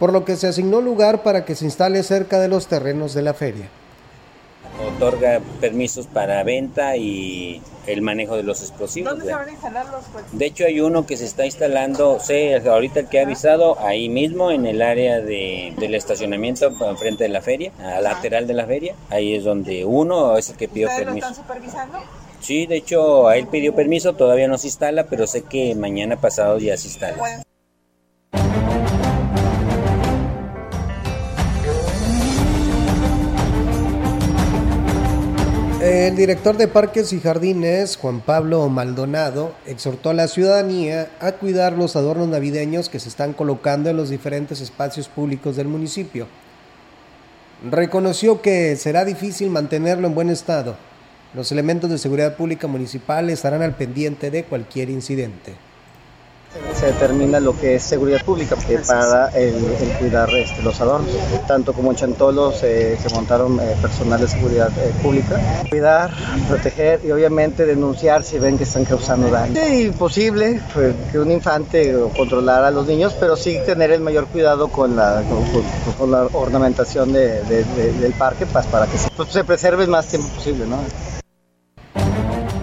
por 0.00 0.12
lo 0.12 0.24
que 0.24 0.34
se 0.34 0.48
asignó 0.48 0.80
lugar 0.80 1.22
para 1.22 1.44
que 1.44 1.54
se 1.54 1.64
instale 1.64 2.02
cerca 2.02 2.40
de 2.40 2.48
los 2.48 2.66
terrenos 2.66 3.14
de 3.14 3.22
la 3.22 3.32
feria. 3.32 3.68
Otorga 4.96 5.40
permisos 5.60 6.08
para 6.08 6.42
venta 6.42 6.96
y 6.96 7.62
el 7.86 8.02
manejo 8.02 8.34
de 8.34 8.42
los 8.42 8.60
explosivos. 8.60 9.10
¿Dónde 9.12 9.26
se 9.26 9.34
van 9.34 9.48
a 9.48 9.52
instalar 9.52 9.86
los 9.86 10.04
De 10.32 10.46
hecho 10.46 10.64
hay 10.64 10.80
uno 10.80 11.06
que 11.06 11.16
se 11.16 11.24
está 11.24 11.46
instalando, 11.46 12.18
sé, 12.18 12.56
ahorita 12.56 12.98
el 12.98 13.08
que 13.08 13.20
ha 13.20 13.22
avisado, 13.22 13.78
ahí 13.78 14.08
mismo 14.08 14.50
en 14.50 14.66
el 14.66 14.82
área 14.82 15.20
de, 15.20 15.74
del 15.78 15.94
estacionamiento 15.94 16.72
enfrente 16.90 17.22
de 17.22 17.30
la 17.30 17.40
feria, 17.40 17.70
a 17.78 18.00
lateral 18.00 18.48
de 18.48 18.54
la 18.54 18.66
feria. 18.66 18.96
Ahí 19.10 19.36
es 19.36 19.44
donde 19.44 19.84
uno 19.84 20.36
es 20.36 20.50
el 20.50 20.56
que 20.56 20.66
pidió 20.66 20.88
permiso. 20.88 21.28
¿Lo 21.28 21.32
están 21.32 21.34
supervisando? 21.36 21.98
Sí, 22.40 22.66
de 22.66 22.76
hecho, 22.76 23.28
a 23.28 23.36
él 23.36 23.46
pidió 23.48 23.74
permiso, 23.74 24.14
todavía 24.14 24.48
no 24.48 24.58
se 24.58 24.68
instala, 24.68 25.06
pero 25.06 25.26
sé 25.26 25.42
que 25.42 25.74
mañana 25.74 26.20
pasado 26.20 26.58
ya 26.58 26.76
se 26.76 26.88
instala. 26.88 27.44
El 35.80 36.16
director 36.16 36.56
de 36.56 36.68
Parques 36.68 37.12
y 37.12 37.20
Jardines, 37.20 37.96
Juan 37.96 38.20
Pablo 38.20 38.68
Maldonado, 38.68 39.52
exhortó 39.64 40.10
a 40.10 40.14
la 40.14 40.26
ciudadanía 40.26 41.08
a 41.20 41.32
cuidar 41.32 41.74
los 41.74 41.96
adornos 41.96 42.28
navideños 42.28 42.88
que 42.88 42.98
se 42.98 43.08
están 43.08 43.32
colocando 43.32 43.88
en 43.88 43.96
los 43.96 44.10
diferentes 44.10 44.60
espacios 44.60 45.08
públicos 45.08 45.56
del 45.56 45.68
municipio. 45.68 46.26
Reconoció 47.70 48.42
que 48.42 48.76
será 48.76 49.04
difícil 49.04 49.50
mantenerlo 49.50 50.08
en 50.08 50.14
buen 50.14 50.30
estado, 50.30 50.76
los 51.34 51.52
elementos 51.52 51.90
de 51.90 51.98
seguridad 51.98 52.36
pública 52.36 52.66
municipal 52.66 53.28
estarán 53.30 53.62
al 53.62 53.74
pendiente 53.74 54.30
de 54.30 54.44
cualquier 54.44 54.90
incidente. 54.90 55.54
Se 56.74 56.86
determina 56.86 57.40
lo 57.40 57.58
que 57.58 57.74
es 57.74 57.82
seguridad 57.82 58.24
pública 58.24 58.56
para 58.86 59.28
el, 59.36 59.54
cuidar 59.98 60.30
este, 60.30 60.62
los 60.62 60.80
adornos. 60.80 61.14
Tanto 61.46 61.74
como 61.74 61.90
en 61.90 61.96
Chantolo 61.96 62.52
se, 62.52 62.96
montaron 63.12 63.60
eh, 63.60 63.76
personal 63.82 64.18
de 64.18 64.28
seguridad 64.28 64.70
eh, 64.78 64.94
pública. 65.02 65.38
Cuidar, 65.68 66.10
proteger 66.48 67.04
y 67.04 67.10
obviamente 67.10 67.66
denunciar 67.66 68.22
si 68.22 68.38
ven 68.38 68.56
que 68.56 68.64
están 68.64 68.86
causando 68.86 69.28
daño. 69.28 69.60
Es 69.60 69.80
imposible 69.80 70.62
pues, 70.72 70.94
que 71.12 71.18
un 71.18 71.30
infante 71.30 71.94
controlara 72.16 72.68
a 72.68 72.70
los 72.70 72.86
niños, 72.86 73.14
pero 73.20 73.36
sí 73.36 73.58
tener 73.66 73.90
el 73.90 74.00
mayor 74.00 74.26
cuidado 74.28 74.68
con 74.68 74.96
la, 74.96 75.22
con, 75.98 76.10
la 76.10 76.28
ornamentación 76.32 77.12
del 77.12 78.14
parque 78.16 78.46
pues, 78.46 78.66
para 78.66 78.86
que 78.86 78.96
se, 78.96 79.10
pues, 79.10 79.28
se 79.28 79.44
preserve 79.44 79.84
el 79.84 79.90
más 79.90 80.06
tiempo 80.06 80.28
posible. 80.28 80.64
¿no? 80.66 80.78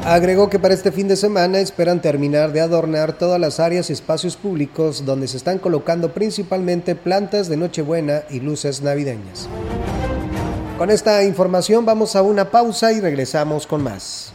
Agregó 0.06 0.52
que 0.52 0.60
para 0.60 0.76
este 0.76 0.92
fin 0.92 1.08
de 1.08 1.16
semana 1.16 1.58
esperan 1.58 2.00
terminar 2.00 2.52
de 2.52 2.62
adornar 2.62 3.18
todas 3.18 3.40
las 3.40 3.60
áreas 3.60 3.90
y 3.90 3.94
espacios 3.94 4.38
públicos 4.38 5.04
donde 5.04 5.28
se 5.28 5.38
están 5.38 5.58
colocando 5.58 6.14
principalmente 6.14 6.94
plantas 6.94 7.50
de 7.50 7.58
Nochebuena 7.58 8.22
y 8.30 8.40
luces 8.40 8.84
navideñas. 8.84 9.50
Con 10.78 10.92
esta 10.92 11.24
información 11.24 11.88
vamos 11.88 12.16
a 12.16 12.22
una 12.22 12.52
pausa 12.52 12.94
y 12.94 13.02
regresamos 13.02 13.66
con 13.66 13.82
más. 13.82 14.35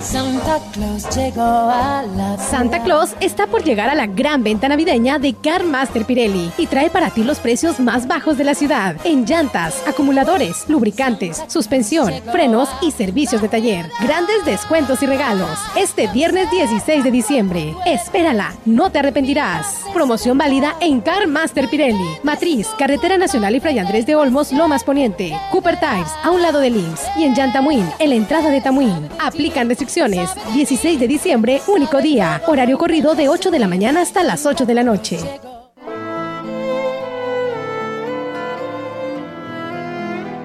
Santa 0.00 0.58
Claus 0.72 1.14
llegó 1.14 1.42
a 1.42 2.02
la 2.16 2.38
Santa 2.38 2.82
Claus 2.82 3.14
está 3.20 3.46
por 3.46 3.62
llegar 3.62 3.90
a 3.90 3.94
la 3.94 4.06
gran 4.06 4.42
venta 4.42 4.66
navideña 4.66 5.18
de 5.18 5.34
Car 5.34 5.62
Master 5.62 6.06
Pirelli 6.06 6.50
y 6.56 6.66
trae 6.66 6.88
para 6.88 7.10
ti 7.10 7.22
los 7.22 7.38
precios 7.38 7.78
más 7.80 8.08
bajos 8.08 8.38
de 8.38 8.44
la 8.44 8.54
ciudad 8.54 8.96
en 9.04 9.26
llantas, 9.26 9.86
acumuladores, 9.86 10.64
lubricantes, 10.68 11.42
suspensión, 11.48 12.14
frenos 12.32 12.70
y 12.80 12.92
servicios 12.92 13.42
de 13.42 13.48
taller. 13.50 13.90
Grandes 14.00 14.42
descuentos 14.46 15.02
y 15.02 15.06
regalos. 15.06 15.58
Este 15.76 16.06
viernes 16.08 16.50
16 16.50 17.04
de 17.04 17.10
diciembre. 17.10 17.74
Espérala, 17.84 18.54
no 18.64 18.90
te 18.90 19.00
arrepentirás. 19.00 19.80
Promoción 19.92 20.38
válida 20.38 20.76
en 20.80 21.02
Car 21.02 21.26
Master 21.26 21.68
Pirelli. 21.68 22.16
Matriz, 22.22 22.68
Carretera 22.78 23.18
Nacional 23.18 23.54
y 23.54 23.60
Fray 23.60 23.78
Andrés 23.78 24.06
de 24.06 24.16
Olmos, 24.16 24.50
Lomas 24.50 24.82
Poniente. 24.82 25.38
Cooper 25.52 25.78
Tires, 25.78 26.10
a 26.22 26.30
un 26.30 26.40
lado 26.40 26.58
del 26.58 26.76
IMSS 26.76 27.02
y 27.18 27.24
en 27.24 27.34
Llantamuín, 27.34 27.86
en 27.98 28.08
la 28.08 28.16
entrada 28.16 28.50
de 28.50 28.62
Tamuín. 28.62 29.08
Aplican 29.18 29.68
restricciones 29.68 29.89
16 29.94 31.00
de 31.00 31.08
diciembre, 31.08 31.60
único 31.66 32.00
día. 32.00 32.40
Horario 32.46 32.78
corrido 32.78 33.16
de 33.16 33.28
8 33.28 33.50
de 33.50 33.58
la 33.58 33.66
mañana 33.66 34.02
hasta 34.02 34.22
las 34.22 34.46
8 34.46 34.64
de 34.64 34.74
la 34.74 34.84
noche. 34.84 35.18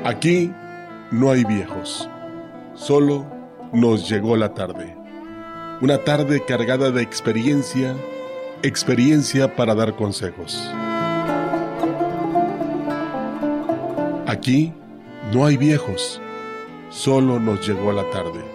Aquí 0.04 0.52
no 1.12 1.30
hay 1.32 1.44
viejos. 1.44 2.10
Solo 2.74 3.26
nos 3.72 4.10
llegó 4.10 4.36
la 4.36 4.54
tarde. 4.54 4.96
Una 5.82 6.00
tarde 6.00 6.44
cargada 6.44 6.90
de 6.90 7.04
experiencia, 7.04 7.96
experiencia 8.64 9.56
para 9.56 9.76
dar 9.76 9.96
consejos. 9.96 10.72
Aquí 14.26 14.74
no 15.32 15.46
hay 15.46 15.58
viejos. 15.58 16.20
Solo 16.90 17.40
nos 17.40 17.68
llegó 17.68 17.92
la 17.92 18.10
tarde. 18.10 18.55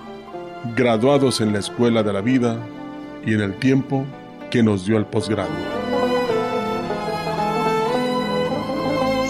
graduados 0.75 1.41
en 1.41 1.53
la 1.53 1.59
escuela 1.59 2.03
de 2.03 2.13
la 2.13 2.21
vida 2.21 2.57
y 3.25 3.33
en 3.33 3.41
el 3.41 3.55
tiempo 3.55 4.05
que 4.49 4.61
nos 4.61 4.85
dio 4.85 4.97
el 4.97 5.05
posgrado. 5.05 5.49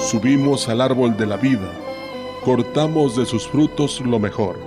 Subimos 0.10 0.68
al 0.68 0.82
árbol 0.82 1.16
de 1.16 1.26
la 1.26 1.38
vida, 1.38 1.72
cortamos 2.44 3.16
de 3.16 3.26
sus 3.26 3.48
frutos 3.48 4.02
lo 4.02 4.20
mejor. 4.20 4.58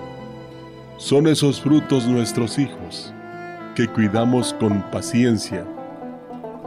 Son 0.97 1.27
esos 1.27 1.61
frutos 1.61 2.07
nuestros 2.07 2.59
hijos, 2.59 3.13
que 3.75 3.87
cuidamos 3.89 4.55
con 4.55 4.83
paciencia. 4.91 5.67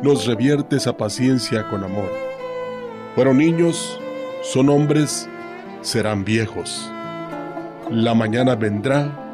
Nos 0.04 0.28
revierte 0.28 0.76
esa 0.76 0.96
paciencia 0.96 1.68
con 1.70 1.84
amor. 1.84 2.12
Fueron 3.16 3.38
niños, 3.40 4.00
son 4.44 4.70
hombres, 4.70 5.28
serán 5.82 6.24
viejos. 6.24 6.92
La 7.90 8.14
mañana 8.14 8.56
vendrá 8.56 9.27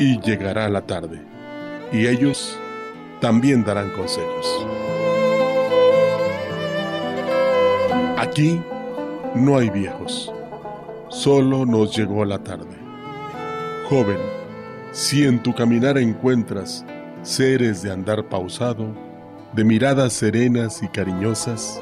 y 0.00 0.18
llegará 0.18 0.66
la 0.70 0.80
tarde, 0.80 1.20
y 1.92 2.06
ellos 2.06 2.58
también 3.20 3.62
darán 3.62 3.90
consejos. 3.90 4.66
Aquí 8.16 8.62
no 9.34 9.58
hay 9.58 9.68
viejos, 9.68 10.32
solo 11.10 11.66
nos 11.66 11.94
llegó 11.94 12.24
la 12.24 12.38
tarde. 12.38 12.78
Joven, 13.90 14.16
si 14.90 15.24
en 15.24 15.42
tu 15.42 15.54
caminar 15.54 15.98
encuentras 15.98 16.82
seres 17.22 17.82
de 17.82 17.92
andar 17.92 18.24
pausado, 18.24 18.86
de 19.52 19.64
miradas 19.64 20.14
serenas 20.14 20.82
y 20.82 20.88
cariñosas, 20.88 21.78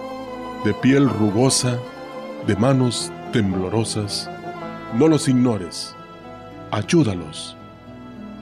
de 0.65 0.75
piel 0.75 1.09
rugosa, 1.09 1.79
de 2.49 2.57
manos 2.57 3.13
temblorosas, 3.33 4.29
no 4.95 5.07
los 5.07 5.29
ignores, 5.29 5.95
ayúdalos 6.73 7.58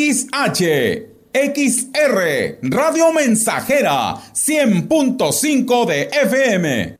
XH, 0.00 1.08
XR, 1.34 2.58
Radio 2.62 3.12
Mensajera, 3.12 4.14
100.5 4.32 5.86
de 5.86 6.08
FM. 6.10 6.96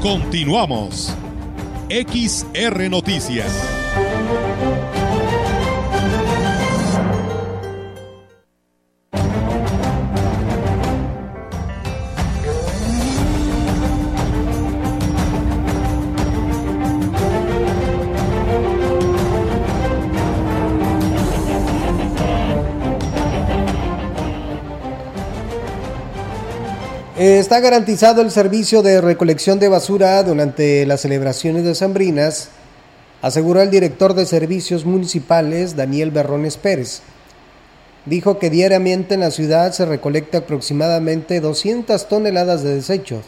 Continuamos. 0.00 1.12
XR 1.88 2.88
Noticias. 2.88 3.77
Está 27.18 27.58
garantizado 27.58 28.22
el 28.22 28.30
servicio 28.30 28.80
de 28.80 29.00
recolección 29.00 29.58
de 29.58 29.66
basura 29.66 30.22
durante 30.22 30.86
las 30.86 31.00
celebraciones 31.00 31.64
de 31.64 31.74
Sambrinas, 31.74 32.50
aseguró 33.22 33.60
el 33.60 33.70
director 33.70 34.14
de 34.14 34.24
servicios 34.24 34.84
municipales, 34.84 35.74
Daniel 35.74 36.12
Berrones 36.12 36.56
Pérez. 36.56 37.00
Dijo 38.06 38.38
que 38.38 38.50
diariamente 38.50 39.14
en 39.14 39.20
la 39.20 39.32
ciudad 39.32 39.72
se 39.72 39.84
recolecta 39.84 40.38
aproximadamente 40.38 41.40
200 41.40 42.06
toneladas 42.06 42.62
de 42.62 42.76
desechos, 42.76 43.24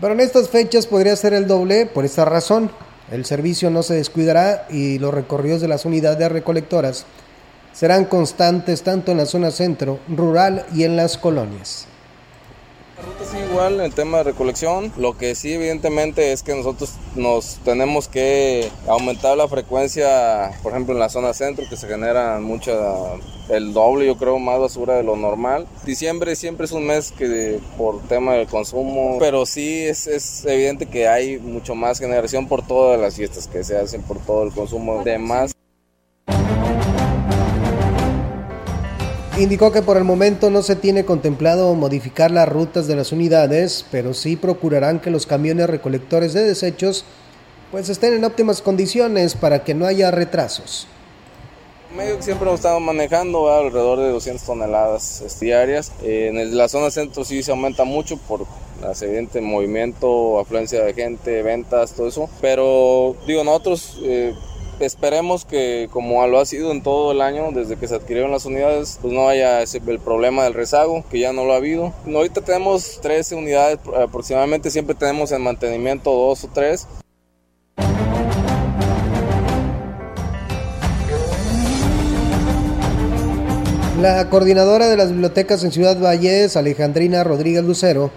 pero 0.00 0.12
en 0.14 0.20
estas 0.20 0.48
fechas 0.48 0.86
podría 0.86 1.16
ser 1.16 1.34
el 1.34 1.48
doble 1.48 1.86
por 1.86 2.04
esta 2.04 2.24
razón. 2.24 2.70
El 3.10 3.24
servicio 3.24 3.68
no 3.68 3.82
se 3.82 3.94
descuidará 3.94 4.68
y 4.70 5.00
los 5.00 5.12
recorridos 5.12 5.60
de 5.60 5.66
las 5.66 5.84
unidades 5.84 6.30
recolectoras 6.30 7.04
serán 7.72 8.04
constantes 8.04 8.82
tanto 8.82 9.10
en 9.10 9.18
la 9.18 9.26
zona 9.26 9.50
centro, 9.50 9.98
rural 10.06 10.66
y 10.72 10.84
en 10.84 10.94
las 10.94 11.18
colonias. 11.18 11.88
Ruta 13.04 13.24
sí 13.24 13.36
igual, 13.50 13.80
el 13.80 13.92
tema 13.92 14.18
de 14.18 14.24
recolección. 14.24 14.92
Lo 14.96 15.18
que 15.18 15.34
sí 15.34 15.54
evidentemente 15.54 16.32
es 16.32 16.42
que 16.42 16.54
nosotros 16.54 16.92
nos 17.16 17.58
tenemos 17.64 18.06
que 18.06 18.70
aumentar 18.86 19.36
la 19.36 19.48
frecuencia, 19.48 20.52
por 20.62 20.72
ejemplo 20.72 20.94
en 20.94 21.00
la 21.00 21.08
zona 21.08 21.32
centro, 21.34 21.64
que 21.68 21.76
se 21.76 21.88
genera 21.88 22.38
mucha, 22.38 22.72
el 23.48 23.72
doble 23.72 24.06
yo 24.06 24.16
creo, 24.16 24.38
más 24.38 24.60
basura 24.60 24.94
de 24.94 25.02
lo 25.02 25.16
normal. 25.16 25.66
Diciembre 25.84 26.36
siempre 26.36 26.66
es 26.66 26.72
un 26.72 26.86
mes 26.86 27.12
que 27.12 27.58
por 27.76 28.00
tema 28.02 28.34
del 28.34 28.46
consumo, 28.46 29.16
pero 29.18 29.46
sí 29.46 29.84
es, 29.84 30.06
es 30.06 30.44
evidente 30.44 30.86
que 30.86 31.08
hay 31.08 31.38
mucho 31.38 31.74
más 31.74 31.98
generación 31.98 32.46
por 32.46 32.64
todas 32.64 33.00
las 33.00 33.16
fiestas 33.16 33.48
que 33.48 33.64
se 33.64 33.76
hacen, 33.76 34.02
por 34.02 34.18
todo 34.18 34.44
el 34.44 34.52
consumo 34.52 35.02
de 35.02 35.18
más. 35.18 35.51
Indicó 39.42 39.72
que 39.72 39.82
por 39.82 39.96
el 39.96 40.04
momento 40.04 40.50
no 40.50 40.62
se 40.62 40.76
tiene 40.76 41.04
contemplado 41.04 41.74
modificar 41.74 42.30
las 42.30 42.48
rutas 42.48 42.86
de 42.86 42.94
las 42.94 43.10
unidades, 43.10 43.84
pero 43.90 44.14
sí 44.14 44.36
procurarán 44.36 45.00
que 45.00 45.10
los 45.10 45.26
camiones 45.26 45.68
recolectores 45.68 46.32
de 46.32 46.44
desechos 46.44 47.04
pues 47.72 47.88
estén 47.88 48.14
en 48.14 48.24
óptimas 48.24 48.62
condiciones 48.62 49.34
para 49.34 49.64
que 49.64 49.74
no 49.74 49.84
haya 49.84 50.12
retrasos. 50.12 50.86
Medio 51.96 52.18
que 52.18 52.22
siempre 52.22 52.46
hemos 52.46 52.60
estado 52.60 52.78
manejando 52.78 53.46
¿verdad? 53.46 53.66
alrededor 53.66 53.98
de 53.98 54.10
200 54.10 54.46
toneladas 54.46 55.22
este, 55.22 55.46
diarias. 55.46 55.90
En 56.04 56.56
la 56.56 56.68
zona 56.68 56.92
centro 56.92 57.24
sí 57.24 57.42
se 57.42 57.50
aumenta 57.50 57.82
mucho 57.82 58.18
por 58.18 58.42
el 58.42 59.02
evidente 59.08 59.40
movimiento, 59.40 60.38
afluencia 60.38 60.84
de 60.84 60.94
gente, 60.94 61.42
ventas, 61.42 61.94
todo 61.94 62.06
eso. 62.06 62.30
Pero 62.40 63.16
digo, 63.26 63.42
nosotros 63.42 63.98
eh, 64.04 64.34
esperemos 64.86 65.44
que 65.44 65.88
como 65.92 66.26
lo 66.26 66.38
ha 66.38 66.46
sido 66.46 66.72
en 66.72 66.82
todo 66.82 67.12
el 67.12 67.20
año 67.20 67.50
desde 67.52 67.76
que 67.76 67.88
se 67.88 67.94
adquirieron 67.94 68.30
las 68.30 68.46
unidades, 68.46 68.98
pues 69.00 69.12
no 69.12 69.28
haya 69.28 69.62
el 69.62 70.00
problema 70.00 70.44
del 70.44 70.54
rezago, 70.54 71.04
que 71.10 71.20
ya 71.20 71.32
no 71.32 71.44
lo 71.44 71.52
ha 71.52 71.56
habido. 71.56 71.92
ahorita 72.06 72.40
tenemos 72.40 73.00
13 73.00 73.34
unidades 73.34 73.78
aproximadamente, 73.96 74.70
siempre 74.70 74.94
tenemos 74.94 75.32
en 75.32 75.42
mantenimiento 75.42 76.10
dos 76.10 76.44
o 76.44 76.48
tres. 76.48 76.86
La 84.00 84.28
coordinadora 84.30 84.88
de 84.88 84.96
las 84.96 85.12
bibliotecas 85.12 85.62
en 85.62 85.70
Ciudad 85.70 85.96
Valles, 85.96 86.56
Alejandrina 86.56 87.22
Rodríguez 87.22 87.62
Lucero, 87.62 88.10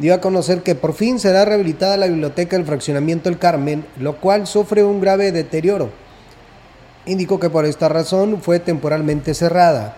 dio 0.00 0.14
a 0.14 0.20
conocer 0.20 0.62
que 0.62 0.74
por 0.74 0.94
fin 0.94 1.18
será 1.20 1.44
rehabilitada 1.44 1.98
la 1.98 2.06
biblioteca 2.06 2.56
del 2.56 2.64
fraccionamiento 2.64 3.28
El 3.28 3.38
Carmen, 3.38 3.84
lo 3.98 4.16
cual 4.16 4.46
sufre 4.46 4.82
un 4.82 5.00
grave 5.00 5.30
deterioro. 5.30 5.90
Indicó 7.04 7.38
que 7.38 7.50
por 7.50 7.66
esta 7.66 7.90
razón 7.90 8.40
fue 8.40 8.60
temporalmente 8.60 9.34
cerrada. 9.34 9.96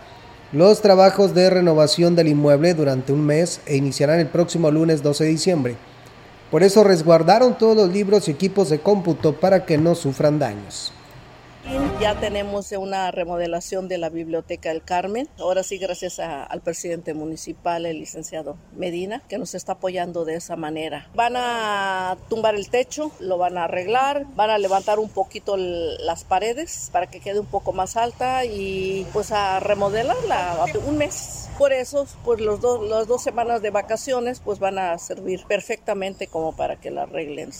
Los 0.52 0.82
trabajos 0.82 1.34
de 1.34 1.48
renovación 1.50 2.16
del 2.16 2.28
inmueble 2.28 2.74
durante 2.74 3.12
un 3.12 3.24
mes 3.24 3.60
e 3.64 3.76
iniciarán 3.76 4.18
el 4.18 4.26
próximo 4.26 4.72
lunes 4.72 5.02
12 5.02 5.24
de 5.24 5.30
diciembre. 5.30 5.76
Por 6.50 6.64
eso 6.64 6.82
resguardaron 6.82 7.56
todos 7.56 7.76
los 7.76 7.90
libros 7.90 8.26
y 8.26 8.32
equipos 8.32 8.70
de 8.70 8.80
cómputo 8.80 9.34
para 9.36 9.64
que 9.64 9.78
no 9.78 9.94
sufran 9.94 10.38
daños. 10.38 10.92
Ya 12.00 12.18
tenemos 12.18 12.72
una 12.72 13.12
remodelación 13.12 13.86
de 13.86 13.96
la 13.96 14.08
Biblioteca 14.08 14.70
del 14.70 14.82
Carmen. 14.82 15.28
Ahora 15.38 15.62
sí, 15.62 15.78
gracias 15.78 16.18
al 16.18 16.60
presidente 16.60 17.14
municipal, 17.14 17.86
el 17.86 18.00
licenciado 18.00 18.56
Medina, 18.74 19.22
que 19.28 19.38
nos 19.38 19.54
está 19.54 19.72
apoyando 19.72 20.24
de 20.24 20.34
esa 20.34 20.56
manera. 20.56 21.08
Van 21.14 21.34
a 21.36 22.16
tumbar 22.28 22.56
el 22.56 22.68
techo, 22.70 23.12
lo 23.20 23.38
van 23.38 23.56
a 23.56 23.64
arreglar, 23.64 24.26
van 24.34 24.50
a 24.50 24.58
levantar 24.58 24.98
un 24.98 25.08
poquito 25.08 25.56
las 25.56 26.24
paredes 26.24 26.90
para 26.92 27.06
que 27.06 27.20
quede 27.20 27.38
un 27.38 27.46
poco 27.46 27.72
más 27.72 27.96
alta 27.96 28.44
y 28.44 29.06
pues 29.12 29.30
a 29.30 29.60
remodelarla 29.60 30.66
un 30.86 30.98
mes. 30.98 31.48
Por 31.56 31.72
eso, 31.72 32.06
pues 32.24 32.40
los 32.40 32.60
dos, 32.60 32.88
las 32.88 33.06
dos 33.06 33.22
semanas 33.22 33.62
de 33.62 33.70
vacaciones 33.70 34.40
pues 34.40 34.58
van 34.58 34.78
a 34.78 34.98
servir 34.98 35.44
perfectamente 35.46 36.26
como 36.26 36.56
para 36.56 36.80
que 36.80 36.90
la 36.90 37.02
arreglen. 37.02 37.52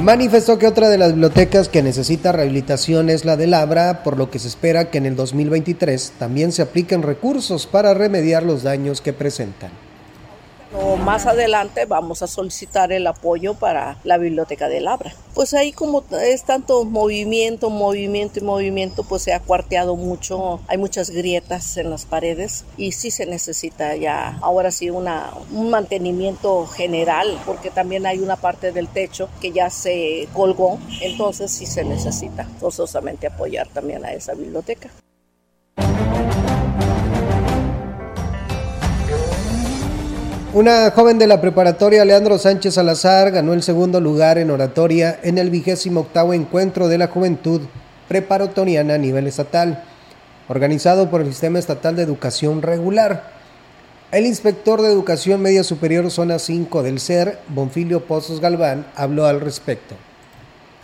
Manifestó 0.00 0.58
que 0.58 0.66
otra 0.66 0.90
de 0.90 0.98
las 0.98 1.12
bibliotecas 1.12 1.68
que 1.68 1.82
necesita 1.82 2.30
rehabilitación 2.30 3.08
es 3.08 3.24
la 3.24 3.36
de 3.36 3.46
Labra, 3.46 4.04
por 4.04 4.18
lo 4.18 4.30
que 4.30 4.38
se 4.38 4.46
espera 4.46 4.90
que 4.90 4.98
en 4.98 5.06
el 5.06 5.16
2023 5.16 6.12
también 6.18 6.52
se 6.52 6.62
apliquen 6.62 7.02
recursos 7.02 7.66
para 7.66 7.94
remediar 7.94 8.42
los 8.42 8.62
daños 8.62 9.00
que 9.00 9.14
presentan. 9.14 9.85
Más 11.04 11.26
adelante 11.26 11.84
vamos 11.84 12.22
a 12.22 12.26
solicitar 12.26 12.90
el 12.90 13.06
apoyo 13.06 13.54
para 13.54 13.96
la 14.04 14.18
biblioteca 14.18 14.68
de 14.68 14.80
Labra. 14.80 15.14
Pues 15.34 15.54
ahí 15.54 15.72
como 15.72 16.02
es 16.22 16.44
tanto 16.44 16.84
movimiento, 16.84 17.70
movimiento 17.70 18.40
y 18.40 18.42
movimiento, 18.42 19.04
pues 19.04 19.22
se 19.22 19.32
ha 19.32 19.40
cuarteado 19.40 19.94
mucho, 19.94 20.60
hay 20.66 20.78
muchas 20.78 21.10
grietas 21.10 21.76
en 21.76 21.90
las 21.90 22.06
paredes 22.06 22.64
y 22.76 22.92
sí 22.92 23.10
se 23.10 23.26
necesita 23.26 23.94
ya 23.96 24.38
ahora 24.42 24.70
sí 24.70 24.90
una, 24.90 25.30
un 25.52 25.70
mantenimiento 25.70 26.66
general, 26.66 27.38
porque 27.46 27.70
también 27.70 28.04
hay 28.04 28.18
una 28.18 28.36
parte 28.36 28.72
del 28.72 28.88
techo 28.88 29.28
que 29.40 29.52
ya 29.52 29.70
se 29.70 30.28
colgó, 30.32 30.78
entonces 31.00 31.50
sí 31.50 31.66
se 31.66 31.84
necesita 31.84 32.48
forzosamente 32.58 33.26
apoyar 33.28 33.68
también 33.68 34.04
a 34.04 34.12
esa 34.12 34.34
biblioteca. 34.34 34.90
Una 40.56 40.90
joven 40.90 41.18
de 41.18 41.26
la 41.26 41.42
preparatoria 41.42 42.02
Leandro 42.06 42.38
Sánchez 42.38 42.72
Salazar 42.72 43.30
ganó 43.30 43.52
el 43.52 43.62
segundo 43.62 44.00
lugar 44.00 44.38
en 44.38 44.50
oratoria 44.50 45.20
en 45.22 45.36
el 45.36 45.50
vigésimo 45.50 46.00
octavo 46.00 46.32
encuentro 46.32 46.88
de 46.88 46.96
la 46.96 47.08
juventud 47.08 47.60
preparatoriana 48.08 48.94
a 48.94 48.96
nivel 48.96 49.26
estatal, 49.26 49.84
organizado 50.48 51.10
por 51.10 51.20
el 51.20 51.26
Sistema 51.26 51.58
Estatal 51.58 51.94
de 51.94 52.04
Educación 52.04 52.62
Regular. 52.62 53.34
El 54.10 54.24
inspector 54.24 54.80
de 54.80 54.88
Educación 54.88 55.42
Media 55.42 55.62
Superior 55.62 56.10
Zona 56.10 56.38
5 56.38 56.82
del 56.82 57.00
CER, 57.00 57.38
Bonfilio 57.48 58.06
Pozos 58.06 58.40
Galván, 58.40 58.86
habló 58.96 59.26
al 59.26 59.42
respecto 59.42 59.94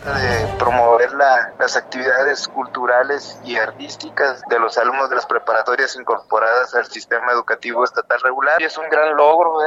de 0.03 0.57
promover 0.59 1.13
la, 1.13 1.53
las 1.57 1.77
actividades 1.77 2.47
culturales 2.47 3.39
y 3.43 3.55
artísticas 3.55 4.41
de 4.49 4.59
los 4.59 4.77
alumnos 4.77 5.09
de 5.09 5.15
las 5.15 5.25
preparatorias 5.25 5.95
incorporadas 5.95 6.75
al 6.75 6.85
sistema 6.85 7.31
educativo 7.31 7.83
estatal 7.83 8.19
regular. 8.21 8.61
Y 8.61 8.65
es 8.65 8.77
un 8.77 8.89
gran 8.89 9.15
logro, 9.15 9.57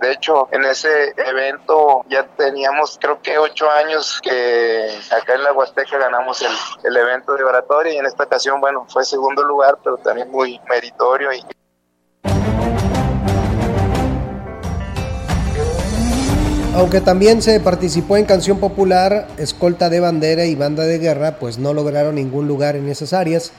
de 0.00 0.12
hecho, 0.12 0.48
en 0.50 0.64
ese 0.64 1.14
evento 1.16 2.04
ya 2.08 2.26
teníamos 2.36 2.98
creo 3.00 3.20
que 3.22 3.38
ocho 3.38 3.70
años 3.70 4.20
que 4.22 4.98
acá 5.10 5.34
en 5.34 5.44
la 5.44 5.52
Huasteca 5.52 5.98
ganamos 5.98 6.42
el, 6.42 6.52
el 6.84 6.96
evento 6.96 7.34
de 7.34 7.44
oratoria 7.44 7.94
y 7.94 7.98
en 7.98 8.06
esta 8.06 8.24
ocasión, 8.24 8.60
bueno, 8.60 8.86
fue 8.88 9.04
segundo 9.04 9.42
lugar, 9.42 9.78
pero 9.82 9.96
también 9.98 10.30
muy 10.30 10.60
meritorio 10.68 11.32
y 11.32 11.44
Aunque 16.74 17.00
también 17.00 17.40
se 17.40 17.60
participó 17.60 18.16
en 18.16 18.24
canción 18.24 18.58
popular, 18.58 19.28
escolta 19.38 19.88
de 19.90 20.00
bandera 20.00 20.44
y 20.44 20.56
banda 20.56 20.82
de 20.82 20.98
guerra, 20.98 21.38
pues 21.38 21.56
no 21.56 21.72
lograron 21.72 22.16
ningún 22.16 22.48
lugar 22.48 22.74
en 22.74 22.88
esas 22.88 23.12
áreas, 23.12 23.52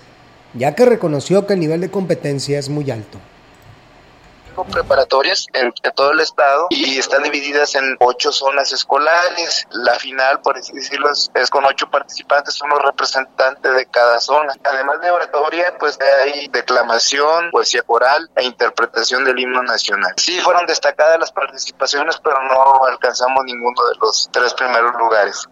ya 0.54 0.76
que 0.76 0.86
reconoció 0.86 1.48
que 1.48 1.54
el 1.54 1.62
nivel 1.62 1.80
de 1.80 1.90
competencia 1.90 2.60
es 2.60 2.68
muy 2.68 2.92
alto 2.92 3.18
preparatorias 4.64 5.48
en, 5.54 5.74
todo 5.96 6.12
el 6.12 6.20
estado 6.20 6.68
y 6.70 6.98
están 6.98 7.24
divididas 7.24 7.76
en 7.76 7.98
ocho 8.00 8.32
zonas 8.32 8.72
escolares. 8.72 9.68
La 9.72 9.96
final, 9.96 10.42
por 10.42 10.58
así 10.58 10.74
decirlo, 10.74 11.10
es, 11.12 11.50
con 11.50 11.66
ocho 11.66 11.90
participantes, 11.90 12.62
unos 12.62 12.82
representantes 12.82 13.76
de 13.76 13.86
cada 13.88 14.20
zona. 14.20 14.54
Además 14.64 15.02
de 15.02 15.12
oratoria, 15.12 15.76
pues 15.80 15.98
hay 16.24 16.48
declamación, 16.48 17.52
poesía 17.52 17.82
coral 17.84 18.30
e 18.36 18.44
interpretación 18.44 19.26
del 19.26 19.40
himno 19.40 19.64
nacional. 19.64 20.14
Sí, 20.18 20.40
fueron 20.40 20.66
destacadas 20.66 21.20
las 21.20 21.32
participaciones, 21.32 22.18
pero 22.24 22.42
no 22.44 22.86
alcanzamos 22.86 23.44
ninguno 23.46 23.86
de 23.86 23.96
los 24.00 24.30
tres 24.32 24.54
primeros 24.54 24.96
lugares. 24.96 25.48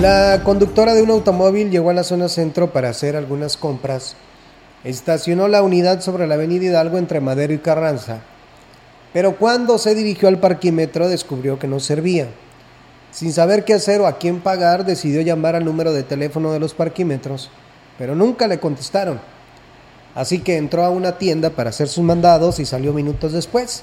La 0.00 0.42
conductora 0.44 0.92
de 0.92 1.00
un 1.00 1.10
automóvil 1.10 1.70
llegó 1.70 1.88
a 1.88 1.94
la 1.94 2.04
zona 2.04 2.28
centro 2.28 2.70
para 2.70 2.90
hacer 2.90 3.16
algunas 3.16 3.56
compras. 3.56 4.14
Estacionó 4.84 5.48
la 5.48 5.62
unidad 5.62 6.02
sobre 6.02 6.26
la 6.26 6.34
avenida 6.34 6.66
Hidalgo 6.66 6.98
entre 6.98 7.22
Madero 7.22 7.54
y 7.54 7.58
Carranza. 7.58 8.20
Pero 9.14 9.36
cuando 9.38 9.78
se 9.78 9.94
dirigió 9.94 10.28
al 10.28 10.38
parquímetro 10.38 11.08
descubrió 11.08 11.58
que 11.58 11.66
no 11.66 11.80
servía. 11.80 12.28
Sin 13.10 13.32
saber 13.32 13.64
qué 13.64 13.72
hacer 13.72 14.02
o 14.02 14.06
a 14.06 14.18
quién 14.18 14.40
pagar, 14.40 14.84
decidió 14.84 15.22
llamar 15.22 15.56
al 15.56 15.64
número 15.64 15.94
de 15.94 16.02
teléfono 16.02 16.52
de 16.52 16.60
los 16.60 16.74
parquímetros, 16.74 17.50
pero 17.96 18.14
nunca 18.14 18.48
le 18.48 18.60
contestaron. 18.60 19.18
Así 20.14 20.40
que 20.40 20.58
entró 20.58 20.84
a 20.84 20.90
una 20.90 21.16
tienda 21.16 21.48
para 21.48 21.70
hacer 21.70 21.88
sus 21.88 22.04
mandados 22.04 22.60
y 22.60 22.66
salió 22.66 22.92
minutos 22.92 23.32
después. 23.32 23.82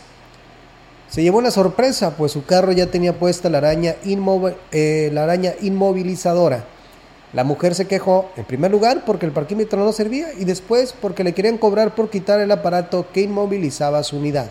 Se 1.14 1.22
llevó 1.22 1.38
una 1.38 1.52
sorpresa, 1.52 2.18
pues 2.18 2.32
su 2.32 2.44
carro 2.44 2.72
ya 2.72 2.88
tenía 2.88 3.14
puesta 3.14 3.48
la 3.48 3.60
araña, 3.60 3.98
eh, 4.72 5.12
la 5.14 5.26
araña 5.26 5.54
inmovilizadora. 5.62 6.64
La 7.34 7.44
mujer 7.44 7.76
se 7.76 7.86
quejó, 7.86 8.32
en 8.36 8.46
primer 8.46 8.72
lugar, 8.72 9.04
porque 9.06 9.28
el 9.28 9.32
parquímetro 9.32 9.78
no 9.86 9.92
servía 9.92 10.34
y 10.34 10.46
después 10.46 10.96
porque 11.00 11.24
le 11.24 11.34
querían 11.34 11.60
cobrar 11.60 11.94
por 11.94 12.10
quitar 12.10 12.40
el 12.40 12.50
aparato 12.50 13.06
que 13.14 13.22
inmovilizaba 13.22 14.02
su 14.02 14.18
unidad. 14.18 14.48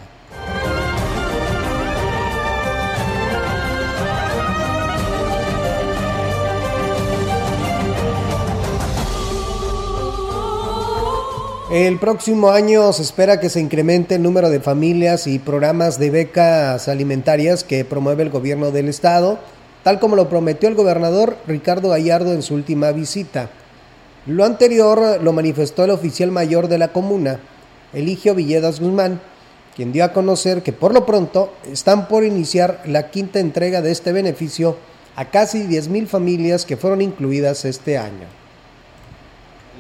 El 11.73 11.99
próximo 11.99 12.51
año 12.51 12.93
se 12.93 13.01
espera 13.01 13.41
que 13.41 13.49
se 13.49 13.59
incremente 13.59 14.17
el 14.17 14.23
número 14.23 14.51
de 14.51 14.61
familias 14.61 15.27
y 15.27 15.39
programas 15.39 15.99
de 15.99 16.11
becas 16.11 16.87
alimentarias 16.87 17.65
que 17.65 17.87
promueve 17.87 18.25
el 18.25 18.29
gobierno 18.29 18.73
del 18.73 18.91
estado, 18.91 19.39
tal 19.83 19.99
como 19.99 20.15
lo 20.15 20.29
prometió 20.29 20.69
el 20.69 20.75
gobernador 20.75 21.39
Ricardo 21.47 21.89
Gallardo 21.89 22.35
en 22.35 22.43
su 22.43 22.53
última 22.53 22.93
visita. 22.93 23.49
Lo 24.27 24.45
anterior 24.45 25.23
lo 25.23 25.33
manifestó 25.33 25.85
el 25.85 25.93
oficial 25.93 26.31
mayor 26.31 26.69
de 26.69 26.77
la 26.77 26.89
comuna, 26.89 27.41
Eligio 27.95 28.35
Villedas 28.35 28.79
Guzmán, 28.79 29.23
quien 29.75 29.93
dio 29.93 30.05
a 30.05 30.13
conocer 30.13 30.63
que 30.63 30.75
por 30.75 30.93
lo 30.93 31.07
pronto 31.07 31.55
están 31.73 32.07
por 32.07 32.23
iniciar 32.23 32.83
la 32.85 33.09
quinta 33.11 33.41
entrega 33.41 33.81
de 33.81 33.93
este 33.93 34.13
beneficio 34.13 34.77
a 35.17 35.31
casi 35.31 35.63
10.000 35.63 36.07
familias 36.07 36.67
que 36.67 36.77
fueron 36.77 37.01
incluidas 37.01 37.65
este 37.65 37.97
año 37.97 38.42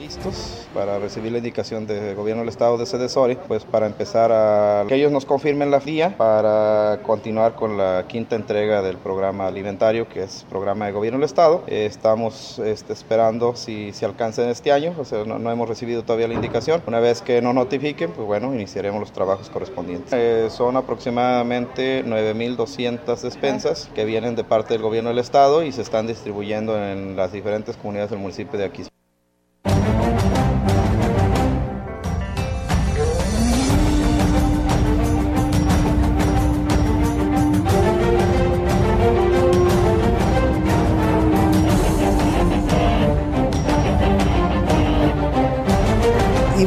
listos 0.02 0.66
para 0.74 0.98
recibir 0.98 1.30
la 1.30 1.38
indicación 1.38 1.86
del 1.86 2.16
gobierno 2.16 2.42
del 2.42 2.48
estado 2.48 2.76
de 2.76 2.86
Sedesori, 2.86 3.36
pues 3.46 3.64
para 3.64 3.86
empezar 3.86 4.32
a 4.32 4.84
que 4.88 4.96
ellos 4.96 5.12
nos 5.12 5.24
confirmen 5.24 5.70
la 5.70 5.78
vía 5.78 6.16
para 6.16 6.98
continuar 7.02 7.54
con 7.54 7.76
la 7.76 8.04
quinta 8.08 8.34
entrega 8.34 8.82
del 8.82 8.96
programa 8.96 9.46
alimentario, 9.46 10.08
que 10.08 10.24
es 10.24 10.44
programa 10.48 10.86
de 10.86 10.92
gobierno 10.92 11.18
del 11.20 11.26
estado. 11.26 11.62
estamos 11.68 12.58
este, 12.58 12.92
esperando 12.92 13.54
si 13.54 13.92
se 13.92 14.04
alcanza 14.04 14.42
en 14.42 14.48
este 14.48 14.72
año, 14.72 14.92
o 14.98 15.04
sea, 15.04 15.24
no, 15.24 15.50
hemos 15.50 15.68
recibido 15.68 16.02
todavía 16.02 16.26
la 16.26 16.34
indicación. 16.34 16.82
Una 16.86 16.98
vez 16.98 17.22
que 17.22 17.40
nos 17.40 17.54
notifiquen, 17.54 18.10
pues 18.10 18.26
bueno, 18.26 18.52
iniciaremos 18.52 18.98
los 18.98 19.12
trabajos 19.12 19.50
correspondientes. 19.50 20.12
Eh, 20.12 20.48
son 20.50 20.76
aproximadamente 20.76 22.04
9.200 22.04 23.20
despensas 23.20 23.88
que 23.94 24.04
vienen 24.04 24.34
de 24.34 24.42
parte 24.42 24.74
del 24.74 24.82
gobierno 24.82 25.10
del 25.10 25.18
estado 25.18 25.62
y 25.62 25.70
se 25.70 25.82
están 25.82 26.06
distribuyendo 26.08 26.76
en 26.76 27.14
las 27.16 27.32
diferentes 27.32 27.76
comunidades 27.76 28.10
del 28.10 28.18
municipio 28.18 28.58
de 28.58 28.64
Aquis. 28.64 28.88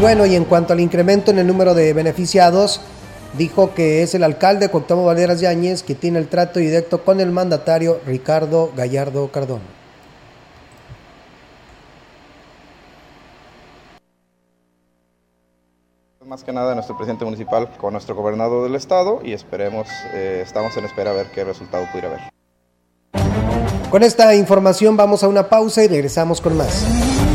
Bueno, 0.06 0.28
y 0.28 0.36
en 0.36 0.46
cuanto 0.46 0.72
al 0.72 0.80
incremento 0.82 1.32
en 1.32 1.40
el 1.40 1.48
número 1.48 1.74
de 1.74 1.92
beneficiados, 1.92 2.80
dijo 3.40 3.74
que 3.74 4.04
es 4.04 4.14
el 4.14 4.24
alcalde 4.24 4.70
Cuauhtémoc 4.70 5.04
Valderas 5.04 5.42
Yáñez 5.42 5.82
que 5.82 5.96
tiene 5.96 6.20
el 6.20 6.28
trato 6.28 6.60
directo 6.60 7.04
con 7.04 7.20
el 7.20 7.32
mandatario 7.32 8.00
Ricardo 8.06 8.72
Gallardo 8.78 9.32
Cardón. 9.32 9.62
Más 16.24 16.44
que 16.44 16.54
nada 16.54 16.76
nuestro 16.76 16.96
presidente 16.96 17.26
municipal 17.26 17.76
con 17.80 17.94
nuestro 17.94 18.14
gobernador 18.14 18.62
del 18.62 18.76
estado 18.76 19.22
y 19.24 19.34
esperemos, 19.34 19.88
eh, 20.14 20.44
estamos 20.46 20.78
en 20.78 20.86
espera 20.86 21.10
a 21.10 21.14
ver 21.16 21.32
qué 21.34 21.44
resultado 21.44 21.84
pudiera 21.92 22.10
haber. 22.10 22.20
Con 23.90 24.04
esta 24.04 24.36
información 24.36 24.96
vamos 24.96 25.24
a 25.24 25.28
una 25.28 25.50
pausa 25.50 25.84
y 25.84 25.88
regresamos 25.88 26.42
con 26.42 26.56
más. 26.56 27.35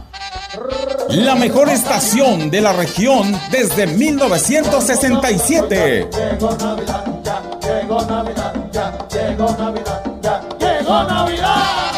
la 1.13 1.35
mejor 1.35 1.69
estación 1.69 2.49
de 2.49 2.61
la 2.61 2.73
región 2.73 3.39
desde 3.51 3.85
1967. 3.87 6.09
Llegó 6.11 6.57
Navidad, 6.57 7.05
ya 7.23 7.41
llegó 7.61 8.01
Navidad, 8.01 8.53
ya 8.71 9.07
llegó 9.09 9.55
Navidad, 9.57 10.03
ya 10.21 10.41
llegó 10.59 11.03
Navidad. 11.03 11.90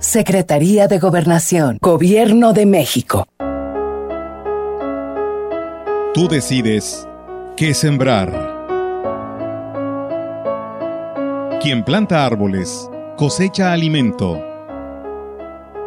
Secretaría 0.00 0.88
de 0.88 0.98
Gobernación, 0.98 1.76
Gobierno 1.78 2.54
de 2.54 2.64
México. 2.64 3.26
Tú 6.14 6.26
decides 6.26 7.06
qué 7.54 7.74
sembrar. 7.74 8.32
Quien 11.60 11.84
planta 11.84 12.24
árboles, 12.24 12.88
cosecha 13.18 13.72
alimento. 13.72 14.42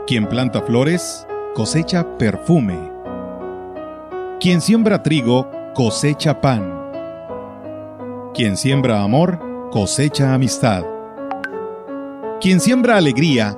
Quien 0.06 0.30
planta 0.30 0.62
flores, 0.62 1.26
cosecha 1.56 2.06
perfume. 2.20 2.78
Quien 4.40 4.62
siembra 4.62 5.02
trigo, 5.02 5.50
cosecha 5.74 6.40
pan. 6.40 6.72
Quien 8.36 8.58
siembra 8.58 9.02
amor, 9.02 9.40
cosecha 9.72 10.36
amistad. 10.36 10.84
Quien 12.40 12.60
siembra 12.60 12.98
alegría, 12.98 13.58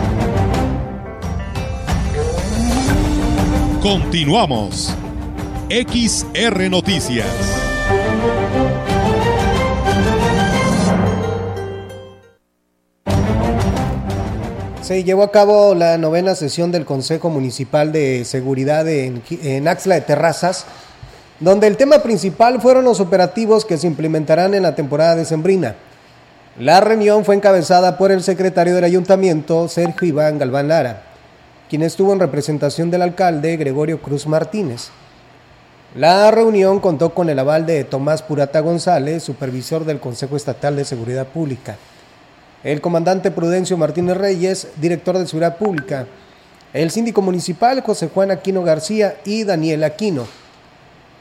Continuamos. 3.81 4.95
XR 5.67 6.69
Noticias. 6.69 7.25
Se 14.83 15.03
llevó 15.03 15.23
a 15.23 15.31
cabo 15.31 15.73
la 15.73 15.97
novena 15.97 16.35
sesión 16.35 16.71
del 16.71 16.85
Consejo 16.85 17.31
Municipal 17.31 17.91
de 17.91 18.23
Seguridad 18.23 18.87
en, 18.87 19.23
en 19.41 19.67
Axla 19.67 19.95
de 19.95 20.01
Terrazas, 20.01 20.65
donde 21.39 21.65
el 21.65 21.75
tema 21.75 22.03
principal 22.03 22.61
fueron 22.61 22.85
los 22.85 22.99
operativos 22.99 23.65
que 23.65 23.79
se 23.79 23.87
implementarán 23.87 24.53
en 24.53 24.61
la 24.61 24.75
temporada 24.75 25.15
decembrina. 25.15 25.75
La 26.59 26.81
reunión 26.81 27.25
fue 27.25 27.33
encabezada 27.33 27.97
por 27.97 28.11
el 28.11 28.21
secretario 28.21 28.75
del 28.75 28.83
ayuntamiento, 28.83 29.67
Sergio 29.67 30.07
Iván 30.07 30.37
Galván 30.37 30.67
Lara, 30.67 31.10
quien 31.71 31.83
estuvo 31.83 32.11
en 32.11 32.19
representación 32.19 32.91
del 32.91 33.01
alcalde 33.01 33.55
Gregorio 33.55 34.01
Cruz 34.01 34.27
Martínez. 34.27 34.89
La 35.95 36.29
reunión 36.29 36.81
contó 36.81 37.13
con 37.13 37.29
el 37.29 37.39
aval 37.39 37.65
de 37.65 37.85
Tomás 37.85 38.21
Purata 38.21 38.59
González, 38.59 39.23
supervisor 39.23 39.85
del 39.85 40.01
Consejo 40.01 40.35
Estatal 40.35 40.75
de 40.75 40.83
Seguridad 40.83 41.27
Pública, 41.27 41.77
el 42.65 42.81
comandante 42.81 43.31
Prudencio 43.31 43.77
Martínez 43.77 44.17
Reyes, 44.17 44.67
director 44.81 45.17
de 45.17 45.25
Seguridad 45.25 45.55
Pública, 45.55 46.07
el 46.73 46.91
síndico 46.91 47.21
municipal 47.21 47.79
José 47.79 48.09
Juan 48.13 48.31
Aquino 48.31 48.63
García 48.63 49.15
y 49.23 49.45
Daniel 49.45 49.85
Aquino. 49.85 50.27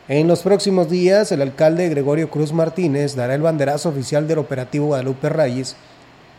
En 0.09 0.27
los 0.27 0.41
próximos 0.41 0.91
días, 0.91 1.31
el 1.31 1.43
alcalde 1.43 1.89
Gregorio 1.91 2.29
Cruz 2.29 2.53
Martínez 2.53 3.15
dará 3.15 3.37
el 3.37 3.43
banderazo 3.43 3.91
oficial 3.91 4.27
del 4.27 4.39
operativo 4.39 4.87
Guadalupe 4.87 5.29
Reyes, 5.29 5.77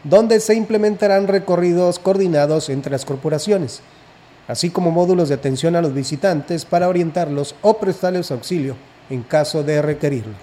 donde 0.03 0.41
se 0.41 0.53
implementarán 0.53 1.27
recorridos 1.27 1.97
coordinados 1.97 2.67
entre 2.67 2.91
las 2.91 3.05
corporaciones, 3.05 3.81
así 4.51 4.69
como 4.69 4.91
módulos 4.91 5.29
de 5.29 5.35
atención 5.35 5.77
a 5.77 5.81
los 5.81 5.93
visitantes 5.93 6.65
para 6.65 6.89
orientarlos 6.89 7.55
o 7.61 7.77
prestarles 7.77 8.31
auxilio 8.31 8.75
en 9.09 9.23
caso 9.23 9.63
de 9.63 9.81
requerirlo. 9.81 10.33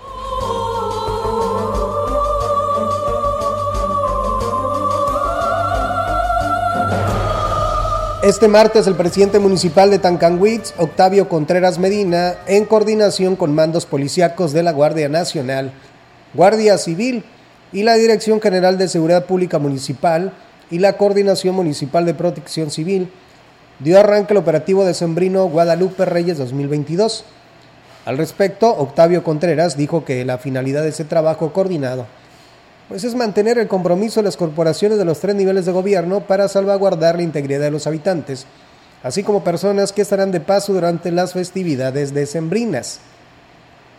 Este 8.23 8.49
martes 8.49 8.87
el 8.87 8.95
presidente 8.95 9.39
municipal 9.39 9.91
de 9.91 9.99
Tancanwitz, 9.99 10.73
Octavio 10.79 11.29
Contreras 11.29 11.79
Medina, 11.79 12.37
en 12.47 12.65
coordinación 12.65 13.37
con 13.37 13.55
mandos 13.55 13.85
policíacos 13.85 14.55
de 14.55 14.63
la 14.63 14.73
Guardia 14.73 15.11
Nacional, 15.11 15.73
Guardia 16.33 16.79
Civil 16.79 17.25
y 17.73 17.83
la 17.83 17.97
Dirección 17.97 18.41
General 18.41 18.79
de 18.79 18.89
Seguridad 18.89 19.27
Pública 19.27 19.59
Municipal 19.59 20.33
y 20.71 20.79
la 20.79 20.95
Coordinación 20.97 21.55
Municipal 21.55 22.07
de 22.07 22.15
Protección 22.15 22.71
Civil, 22.71 23.11
dio 23.81 24.01
arranque 24.01 24.33
al 24.33 24.39
operativo 24.39 24.85
de 24.85 24.95
Sembrino 24.95 25.47
Guadalupe 25.49 26.05
Reyes 26.05 26.39
2022. 26.39 27.25
Al 28.05 28.19
respecto, 28.19 28.69
Octavio 28.71 29.23
Contreras 29.23 29.77
dijo 29.77 30.05
que 30.05 30.25
la 30.25 30.39
finalidad 30.39 30.83
de 30.83 30.89
ese 30.89 31.05
trabajo 31.05 31.53
coordinado 31.53 32.07
pues 32.89 33.05
es 33.05 33.15
mantener 33.15 33.59
el 33.59 33.69
compromiso 33.69 34.21
de 34.21 34.25
las 34.25 34.39
corporaciones 34.39 34.97
de 34.97 35.05
los 35.05 35.21
tres 35.21 35.37
niveles 35.37 35.67
de 35.67 35.73
gobierno 35.73 36.21
para 36.21 36.49
salvaguardar 36.49 37.17
la 37.17 37.23
integridad 37.23 37.61
de 37.61 37.71
los 37.71 37.87
habitantes, 37.87 38.47
así 39.03 39.23
como 39.23 39.45
personas 39.45 39.93
que 39.93 40.01
estarán 40.01 40.33
de 40.33 40.41
paso 40.41 40.73
durante 40.73 41.13
las 41.13 41.35
festividades 41.35 42.15
decembrinas. 42.15 43.01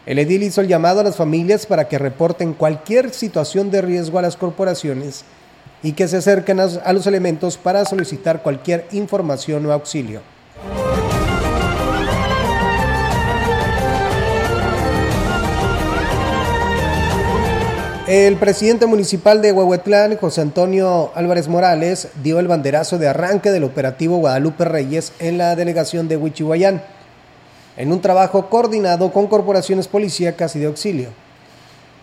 El 0.07 0.17
edil 0.17 0.41
hizo 0.41 0.61
el 0.61 0.67
llamado 0.67 1.01
a 1.01 1.03
las 1.03 1.17
familias 1.17 1.67
para 1.67 1.87
que 1.87 1.99
reporten 1.99 2.53
cualquier 2.53 3.11
situación 3.11 3.69
de 3.69 3.83
riesgo 3.83 4.17
a 4.17 4.23
las 4.23 4.37
corporaciones 4.37 5.23
y 5.83 5.93
que 5.93 6.07
se 6.07 6.17
acerquen 6.17 6.59
a 6.59 6.93
los 6.93 7.07
elementos 7.07 7.57
para 7.57 7.85
solicitar 7.85 8.41
cualquier 8.41 8.87
información 8.91 9.65
o 9.65 9.71
auxilio. 9.71 10.21
El 18.09 18.37
presidente 18.37 18.87
municipal 18.87 19.39
de 19.39 19.51
Huehuetlán, 19.51 20.17
José 20.17 20.41
Antonio 20.41 21.11
Álvarez 21.13 21.47
Morales, 21.47 22.07
dio 22.23 22.39
el 22.39 22.47
banderazo 22.47 22.97
de 22.97 23.07
arranque 23.07 23.51
del 23.51 23.63
operativo 23.63 24.17
Guadalupe 24.17 24.65
Reyes 24.65 25.13
en 25.19 25.37
la 25.37 25.55
delegación 25.55 26.07
de 26.07 26.17
Huichihuayán, 26.17 26.81
en 27.77 27.91
un 27.91 28.01
trabajo 28.01 28.49
coordinado 28.49 29.13
con 29.13 29.27
corporaciones 29.27 29.87
policíacas 29.87 30.55
y 30.55 30.59
de 30.59 30.65
auxilio. 30.65 31.09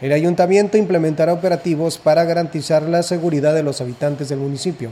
El 0.01 0.13
ayuntamiento 0.13 0.77
implementará 0.77 1.33
operativos 1.33 1.99
para 1.99 2.25
garantizar 2.25 2.83
la 2.83 3.03
seguridad 3.03 3.55
de 3.55 3.63
los 3.63 3.81
habitantes 3.81 4.29
del 4.29 4.39
municipio, 4.39 4.91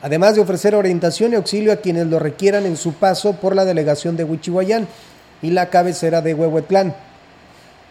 además 0.00 0.34
de 0.34 0.42
ofrecer 0.42 0.74
orientación 0.74 1.32
y 1.32 1.36
auxilio 1.36 1.72
a 1.72 1.76
quienes 1.76 2.06
lo 2.06 2.18
requieran 2.18 2.66
en 2.66 2.76
su 2.76 2.92
paso 2.94 3.34
por 3.34 3.56
la 3.56 3.64
delegación 3.64 4.16
de 4.16 4.24
Huichihuayán 4.24 4.86
y 5.42 5.50
la 5.50 5.70
cabecera 5.70 6.22
de 6.22 6.34
Huehuetlán 6.34 6.94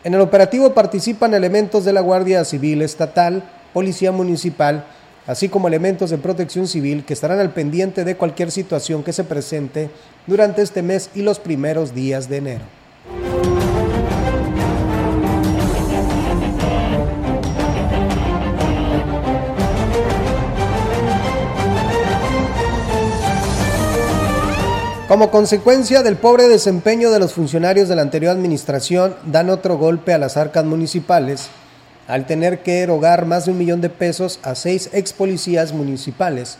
en 0.07 0.13
el 0.13 0.21
operativo 0.21 0.73
participan 0.73 1.33
elementos 1.33 1.83
de 1.83 1.91
la 1.91 1.99
Guardia 1.99 2.45
Civil 2.45 2.81
Estatal, 2.81 3.43
Policía 3.73 4.11
Municipal, 4.13 4.85
así 5.25 5.49
como 5.49 5.67
elementos 5.67 6.11
de 6.11 6.17
protección 6.17 6.65
civil 6.65 7.03
que 7.03 7.13
estarán 7.13 7.39
al 7.39 7.51
pendiente 7.51 8.05
de 8.05 8.15
cualquier 8.15 8.51
situación 8.51 9.03
que 9.03 9.11
se 9.11 9.25
presente 9.25 9.89
durante 10.25 10.61
este 10.61 10.81
mes 10.81 11.09
y 11.13 11.23
los 11.23 11.39
primeros 11.39 11.93
días 11.93 12.29
de 12.29 12.37
enero. 12.37 12.63
Como 25.07 25.31
consecuencia 25.31 26.03
del 26.03 26.17
pobre 26.17 26.49
desempeño 26.49 27.11
de 27.11 27.19
los 27.19 27.31
funcionarios 27.31 27.87
de 27.87 27.95
la 27.95 28.01
anterior 28.01 28.33
administración, 28.33 29.15
dan 29.25 29.49
otro 29.49 29.77
golpe 29.77 30.11
a 30.11 30.17
las 30.17 30.35
arcas 30.35 30.65
municipales 30.65 31.47
al 32.09 32.25
tener 32.25 32.61
que 32.61 32.81
erogar 32.81 33.25
más 33.25 33.45
de 33.45 33.51
un 33.51 33.57
millón 33.57 33.79
de 33.79 33.89
pesos 33.89 34.37
a 34.43 34.53
seis 34.53 34.89
ex 34.91 35.13
policías 35.13 35.71
municipales. 35.71 36.57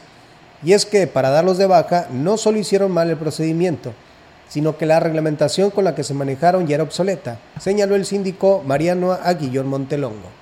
Y 0.63 0.71
es 0.71 0.85
que 0.85 1.07
para 1.07 1.29
darlos 1.29 1.57
de 1.57 1.67
baja 1.67 2.07
no 2.09 2.37
solo 2.37 2.57
hicieron 2.57 2.89
mal 2.89 3.09
el 3.09 3.17
procedimiento, 3.17 3.91
sino 4.47 4.77
que 4.77 4.85
la 4.85 5.01
reglamentación 5.01 5.69
con 5.69 5.83
la 5.83 5.93
que 5.93 6.05
se 6.05 6.13
manejaron 6.13 6.67
ya 6.67 6.75
era 6.75 6.83
obsoleta, 6.83 7.39
señaló 7.59 7.95
el 7.95 8.05
síndico 8.05 8.63
Mariano 8.65 9.11
Aguillón 9.11 9.67
Montelongo. 9.67 10.36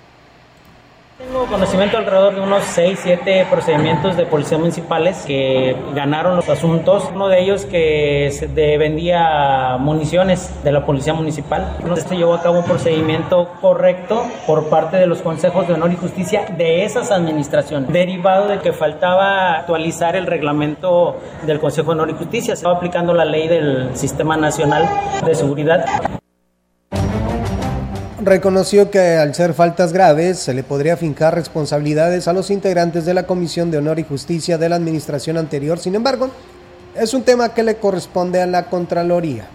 Tengo 1.36 1.48
conocimiento 1.48 1.98
alrededor 1.98 2.34
de 2.34 2.40
unos 2.40 2.64
6, 2.64 2.98
7 3.04 3.48
procedimientos 3.52 4.16
de 4.16 4.26
policía 4.26 4.58
municipales 4.58 5.26
que 5.28 5.76
ganaron 5.94 6.38
los 6.38 6.48
asuntos. 6.48 7.10
Uno 7.14 7.28
de 7.28 7.42
ellos 7.42 7.66
que 7.66 8.30
se 8.32 8.48
vendía 8.78 9.76
municiones 9.78 10.50
de 10.64 10.72
la 10.72 10.86
policía 10.86 11.14
municipal. 11.14 11.76
Se 11.98 12.16
llevó 12.16 12.36
a 12.36 12.42
cabo 12.42 12.60
un 12.60 12.64
procedimiento 12.64 13.50
correcto 13.60 14.26
por 14.48 14.70
parte 14.70 14.96
de 14.96 15.08
los 15.08 15.22
consejos 15.22 15.68
de 15.68 15.74
honor 15.74 15.92
y 15.92 15.98
justicia 15.98 16.46
de 16.58 16.86
esas 16.86 17.12
administraciones, 17.12 17.92
derivado 17.92 18.48
de 18.48 18.60
que 18.60 18.72
faltaba 18.72 19.58
actualizar 19.58 20.16
el 20.16 20.28
reglamento 20.28 21.18
del 21.46 21.60
Consejo 21.60 21.88
de 21.88 22.02
Honor 22.02 22.12
y 22.12 22.14
Justicia. 22.14 22.56
Se 22.56 22.60
estaba 22.60 22.78
aplicando 22.78 23.14
la 23.14 23.26
ley 23.26 23.50
del 23.50 23.94
Sistema 23.98 24.38
Nacional 24.38 24.88
de 25.26 25.36
Seguridad 25.36 25.84
reconoció 28.26 28.90
que 28.90 29.18
al 29.18 29.36
ser 29.36 29.54
faltas 29.54 29.94
graves 29.94 30.40
se 30.40 30.54
le 30.54 30.64
podría 30.64 30.98
fincar 30.98 31.36
responsabilidades 31.36 32.28
a 32.28 32.34
los 32.34 32.50
integrantes 32.50 33.06
de 33.06 33.14
la 33.14 33.28
Comisión 33.28 33.70
de 33.70 33.78
Honor 33.78 34.00
y 34.00 34.04
Justicia 34.04 34.58
de 34.58 34.68
la 34.68 34.76
administración 34.76 35.38
anterior. 35.38 35.78
Sin 35.78 35.94
embargo, 35.94 36.32
es 36.96 37.14
un 37.14 37.22
tema 37.22 37.54
que 37.54 37.62
le 37.62 37.76
corresponde 37.76 38.42
a 38.42 38.48
la 38.48 38.66
Contraloría. 38.66 39.48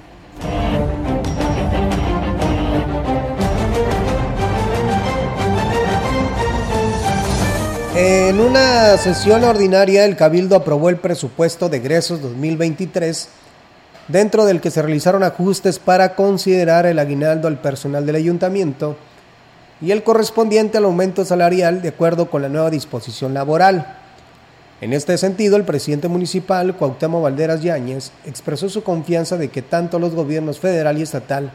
En 7.97 8.41
una 8.41 8.97
sesión 8.97 9.43
ordinaria, 9.43 10.05
el 10.05 10.17
Cabildo 10.17 10.55
aprobó 10.57 10.89
el 10.89 10.97
presupuesto 10.97 11.69
de 11.69 11.79
egresos 11.79 12.23
2023 12.23 13.29
dentro 14.11 14.45
del 14.45 14.61
que 14.61 14.71
se 14.71 14.83
realizaron 14.83 15.23
ajustes 15.23 15.79
para 15.79 16.15
considerar 16.15 16.87
el 16.87 16.99
aguinaldo 16.99 17.49
al 17.49 17.61
personal 17.61 18.07
del 18.07 18.17
ayuntamiento 18.17 18.97
y 19.81 19.93
el 19.93 20.03
correspondiente 20.03 20.79
al 20.79 20.85
aumento 20.85 21.25
salarial 21.25 21.83
de 21.83 21.89
acuerdo 21.89 22.31
con 22.31 22.43
la 22.43 22.49
nueva 22.49 22.71
disposición 22.71 23.35
laboral. 23.35 23.99
En 24.81 24.93
este 24.93 25.17
sentido, 25.19 25.57
el 25.57 25.65
presidente 25.65 26.09
municipal, 26.09 26.75
Cuauhtémoc 26.75 27.23
Valderas 27.23 27.63
Yáñez, 27.63 28.13
expresó 28.25 28.69
su 28.69 28.83
confianza 28.83 29.37
de 29.37 29.49
que 29.49 29.63
tanto 29.63 29.99
los 29.99 30.15
gobiernos 30.15 30.59
federal 30.59 30.99
y 30.99 31.03
estatal 31.03 31.51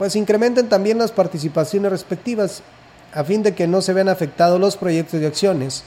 pues 0.00 0.16
incrementen 0.16 0.70
también 0.70 0.96
las 0.96 1.12
participaciones 1.12 1.90
respectivas 1.90 2.62
a 3.12 3.22
fin 3.22 3.42
de 3.42 3.54
que 3.54 3.66
no 3.66 3.82
se 3.82 3.92
vean 3.92 4.08
afectados 4.08 4.58
los 4.58 4.78
proyectos 4.78 5.20
y 5.20 5.26
acciones. 5.26 5.84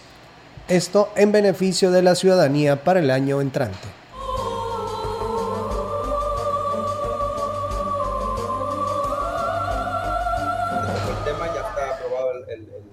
Esto 0.67 1.09
en 1.15 1.31
beneficio 1.31 1.89
de 1.89 2.03
la 2.03 2.13
ciudadanía 2.13 2.83
para 2.83 2.99
el 2.99 3.09
año 3.09 3.41
entrante. 3.41 4.02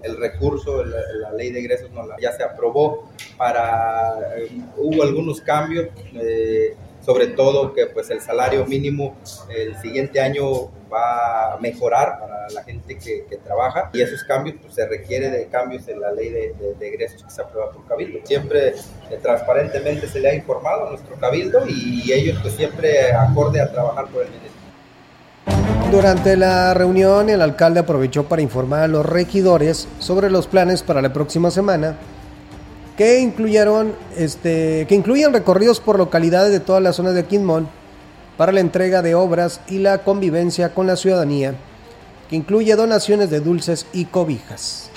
El, 0.02 0.16
recurso, 0.16 0.84
la, 0.84 0.98
la 1.20 1.32
ley 1.32 1.50
de 1.50 1.60
egresos 1.60 1.90
no 1.90 2.02
ya 2.20 2.32
se 2.32 2.42
aprobó 2.42 3.08
para, 3.36 4.36
eh, 4.38 4.48
hubo 4.76 5.02
algunos 5.02 5.40
cambios, 5.40 5.88
eh, 6.14 6.74
sobre 7.04 7.28
todo 7.28 7.72
que 7.72 7.86
pues 7.86 8.10
el 8.10 8.20
salario 8.20 8.66
mínimo 8.66 9.16
el 9.48 9.74
siguiente 9.80 10.20
año 10.20 10.70
va 10.92 11.54
a 11.54 11.58
mejorar 11.58 12.18
para 12.18 12.50
la 12.50 12.62
gente 12.64 12.98
que, 12.98 13.24
que 13.28 13.36
trabaja 13.36 13.90
y 13.92 14.02
esos 14.02 14.24
cambios 14.24 14.56
pues 14.60 14.74
se 14.74 14.86
requiere 14.86 15.30
de 15.30 15.46
cambios 15.46 15.86
en 15.88 16.00
la 16.00 16.10
ley 16.12 16.28
de, 16.30 16.52
de- 16.54 16.74
de 16.74 16.88
egresos 16.88 17.22
que 17.22 17.30
se 17.30 17.40
aprueba 17.42 17.70
por 17.72 17.86
Cabildo. 17.86 18.18
Siempre 18.24 18.68
eh, 19.10 19.18
transparentemente 19.22 20.08
se 20.08 20.20
le 20.20 20.30
ha 20.30 20.34
informado 20.34 20.86
a 20.86 20.90
nuestro 20.90 21.14
Cabildo 21.16 21.62
y 21.68 22.12
ellos 22.12 22.38
pues 22.42 22.54
siempre 22.54 23.12
acorde 23.12 23.60
a 23.60 23.70
trabajar 23.70 24.06
por 24.08 24.22
el 24.22 24.28
bienestar. 24.30 24.49
Durante 25.90 26.36
la 26.36 26.72
reunión, 26.72 27.30
el 27.30 27.42
alcalde 27.42 27.80
aprovechó 27.80 28.24
para 28.24 28.40
informar 28.40 28.84
a 28.84 28.88
los 28.88 29.04
regidores 29.04 29.88
sobre 29.98 30.30
los 30.30 30.46
planes 30.46 30.84
para 30.84 31.02
la 31.02 31.12
próxima 31.12 31.50
semana, 31.50 31.96
que 32.96 33.18
incluyeron, 33.18 33.92
este, 34.16 34.86
que 34.88 34.94
incluyen 34.94 35.32
recorridos 35.32 35.80
por 35.80 35.98
localidades 35.98 36.52
de 36.52 36.60
todas 36.60 36.80
las 36.80 36.94
zonas 36.94 37.14
de 37.14 37.24
Quinmón 37.24 37.68
para 38.36 38.52
la 38.52 38.60
entrega 38.60 39.02
de 39.02 39.16
obras 39.16 39.60
y 39.68 39.78
la 39.78 39.98
convivencia 39.98 40.74
con 40.74 40.86
la 40.86 40.94
ciudadanía, 40.94 41.54
que 42.28 42.36
incluye 42.36 42.76
donaciones 42.76 43.28
de 43.28 43.40
dulces 43.40 43.86
y 43.92 44.04
cobijas. 44.04 44.90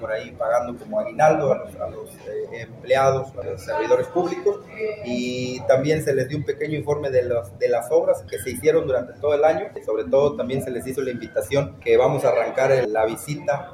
Por 0.00 0.12
ahí 0.12 0.30
pagando 0.32 0.78
como 0.78 1.00
aguinaldo 1.00 1.52
a 1.52 1.90
los, 1.90 2.10
eh, 2.26 2.62
empleados, 2.62 3.32
a 3.36 3.44
los 3.44 3.62
servidores 3.62 4.06
públicos. 4.08 4.60
Y 5.04 5.60
también 5.62 6.02
se 6.02 6.14
les 6.14 6.28
dio 6.28 6.38
un 6.38 6.44
pequeño 6.44 6.78
informe 6.78 7.10
de, 7.10 7.22
las 7.22 7.90
obras 7.90 8.22
que 8.22 8.38
se 8.38 8.50
hicieron 8.50 8.86
durante 8.86 9.14
todo 9.20 9.34
el 9.34 9.44
año. 9.44 9.66
Y 9.78 9.84
sobre 9.84 10.04
todo 10.04 10.36
también 10.36 10.62
se 10.62 10.70
les 10.70 10.86
hizo 10.86 11.02
la 11.02 11.10
invitación 11.10 11.78
que 11.80 11.96
vamos 11.96 12.24
a 12.24 12.30
arrancar 12.30 12.70
la 12.88 13.04
visita 13.04 13.72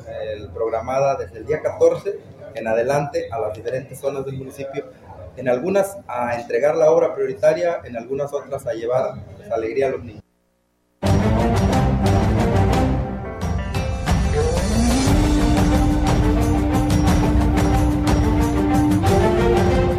programada 0.53 1.16
desde 1.16 1.39
el 1.39 1.47
día 1.47 1.61
14 1.62 2.18
en 2.55 2.68
adelante 2.68 3.29
a 3.31 3.41
las 3.41 3.55
diferentes 3.55 3.99
zonas 3.99 4.25
del 4.25 4.37
municipio. 4.37 4.85
En 5.37 5.49
algunas 5.49 5.97
a 6.07 6.41
entregar 6.41 6.77
la 6.77 6.91
obra 6.91 7.14
prioritaria, 7.14 7.81
en 7.85 7.97
algunas 7.97 8.33
otras 8.33 8.66
a 8.66 8.72
llevar 8.72 9.14
pues, 9.37 9.51
alegría 9.51 9.89
a 9.89 9.91
los 9.91 10.05
niños. 10.05 10.24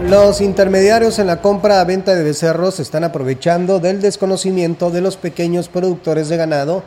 Los 0.09 0.39
intermediarios 0.39 1.17
en 1.17 1.25
la 1.25 1.41
compra-venta 1.41 2.13
de 2.13 2.23
becerros 2.23 2.75
se 2.75 2.83
están 2.83 3.03
aprovechando 3.03 3.79
del 3.79 4.01
desconocimiento 4.01 4.91
de 4.91 5.01
los 5.01 5.17
pequeños 5.17 5.67
productores 5.67 6.29
de 6.29 6.37
ganado 6.37 6.83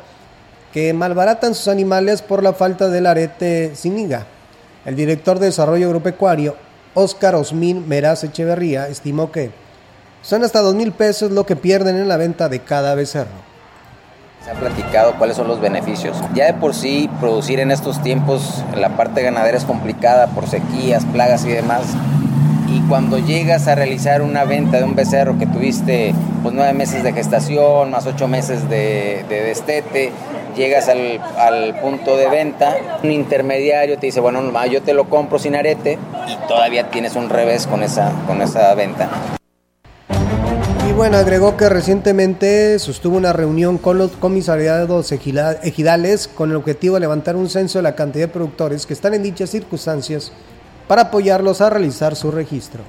que 0.73 0.93
malbaratan 0.93 1.57
sus 1.57 1.67
animales 1.67 2.23
por 2.23 2.45
la 2.45 2.53
falta 2.53 2.89
del 2.89 3.07
arete 3.07 3.75
siniga. 3.75 4.27
El 4.85 4.95
director 4.95 5.41
de 5.41 5.47
Desarrollo 5.47 5.89
Agropecuario, 5.89 6.55
Óscar 6.95 7.35
Osmín 7.35 7.89
Meraz 7.89 8.23
Echeverría, 8.23 8.87
estimó 8.87 9.33
que 9.33 9.51
son 10.23 10.45
hasta 10.45 10.61
dos 10.61 10.77
mil 10.77 10.93
pesos 10.93 11.33
lo 11.33 11.45
que 11.45 11.57
pierden 11.57 11.97
en 11.97 12.07
la 12.07 12.19
venta 12.19 12.49
de 12.49 12.61
cada 12.61 12.95
becerro. 12.95 13.49
Se 14.45 14.53
ha 14.53 14.55
platicado 14.55 15.17
cuáles 15.19 15.37
son 15.37 15.49
los 15.49 15.61
beneficios. 15.61 16.17
Ya 16.35 16.47
de 16.47 16.55
por 16.55 16.73
sí 16.73 17.11
producir 17.19 17.59
en 17.59 17.73
estos 17.73 18.01
tiempos 18.01 18.63
la 18.77 18.97
parte 18.97 19.23
ganadera 19.23 19.59
es 19.59 19.65
complicada 19.65 20.29
por 20.29 20.47
sequías, 20.47 21.05
plagas 21.07 21.45
y 21.45 21.49
demás. 21.49 21.83
Cuando 22.89 23.19
llegas 23.19 23.69
a 23.69 23.75
realizar 23.75 24.23
una 24.23 24.45
venta 24.45 24.79
de 24.79 24.85
un 24.85 24.95
becerro 24.95 25.39
que 25.39 25.47
tuviste 25.47 26.15
pues 26.43 26.55
nueve 26.55 26.73
meses 26.73 27.03
de 27.03 27.13
gestación, 27.13 27.91
más 27.91 28.07
ocho 28.07 28.29
meses 28.29 28.67
de, 28.71 29.27
de 29.29 29.43
destete, 29.43 30.11
llegas 30.57 30.89
al, 30.89 31.79
punto 31.83 32.17
de 32.17 32.31
venta, 32.31 32.75
un 33.03 33.13
intermediario 33.13 33.99
te 33.99 34.07
dice, 34.07 34.21
bueno, 34.21 34.41
no, 34.41 34.67
yo 34.67 34.81
te 34.81 34.95
lo 34.95 35.05
compro 35.11 35.39
sin 35.39 35.55
arete 35.55 35.99
y 36.29 36.49
todavía 36.49 36.91
tienes 36.91 37.15
un 37.15 37.29
revés 37.29 37.67
con 37.67 37.83
esa, 37.83 38.11
con 38.27 38.41
esa 38.41 38.75
venta. 38.75 39.11
Y 40.89 40.93
bueno, 40.93 41.19
agregó 41.19 41.59
que 41.59 41.69
recientemente 41.69 42.79
sostuvo 42.79 43.19
una 43.19 43.35
reunión 43.35 43.77
con 43.77 43.99
los 43.99 44.13
comisariados 44.13 45.13
ejidales 45.13 46.27
con 46.27 46.51
el 46.51 46.57
objetivo 46.57 46.95
de 46.95 47.01
levantar 47.01 47.37
un 47.37 47.51
censo 47.51 47.81
de 47.81 47.83
la 47.83 47.95
cantidad 47.95 48.29
de 48.29 48.33
productores 48.33 48.87
que 48.87 48.95
están 48.95 49.13
en 49.13 49.23
dichas 49.23 49.51
circunstancias 49.51 50.33
para 50.89 51.03
apoyarlos 51.03 51.61
a 51.61 51.71
realizar 51.71 52.17
su 52.17 52.31
registro. 52.33 52.83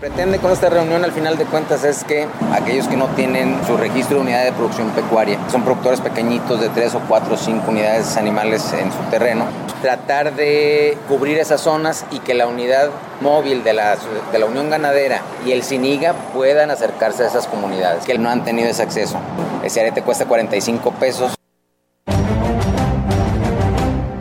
pretende 0.00 0.38
con 0.38 0.50
esta 0.50 0.68
reunión 0.68 1.04
al 1.04 1.12
final 1.12 1.38
de 1.38 1.44
cuentas 1.44 1.84
es 1.84 2.02
que 2.02 2.26
aquellos 2.52 2.88
que 2.88 2.96
no 2.96 3.06
tienen 3.14 3.56
su 3.64 3.76
registro 3.76 4.16
de 4.16 4.22
unidad 4.22 4.44
de 4.44 4.50
producción 4.50 4.90
pecuaria, 4.90 5.38
son 5.48 5.62
productores 5.62 6.00
pequeñitos 6.00 6.60
de 6.60 6.68
3 6.70 6.96
o 6.96 7.00
4 7.06 7.34
o 7.34 7.36
5 7.36 7.70
unidades 7.70 8.16
animales 8.16 8.72
en 8.72 8.90
su 8.90 8.98
terreno, 9.10 9.44
tratar 9.80 10.34
de 10.34 10.98
cubrir 11.06 11.38
esas 11.38 11.60
zonas 11.60 12.04
y 12.10 12.18
que 12.18 12.34
la 12.34 12.48
unidad 12.48 12.90
móvil 13.20 13.62
de 13.62 13.74
la, 13.74 13.96
de 14.32 14.38
la 14.40 14.46
Unión 14.46 14.70
Ganadera 14.70 15.20
y 15.46 15.52
el 15.52 15.62
SINIGA 15.62 16.14
puedan 16.34 16.72
acercarse 16.72 17.22
a 17.22 17.28
esas 17.28 17.46
comunidades 17.46 18.04
que 18.04 18.18
no 18.18 18.28
han 18.28 18.42
tenido 18.42 18.68
ese 18.68 18.82
acceso. 18.82 19.18
Ese 19.62 19.80
arete 19.80 20.02
cuesta 20.02 20.26
45 20.26 20.90
pesos. 20.98 21.34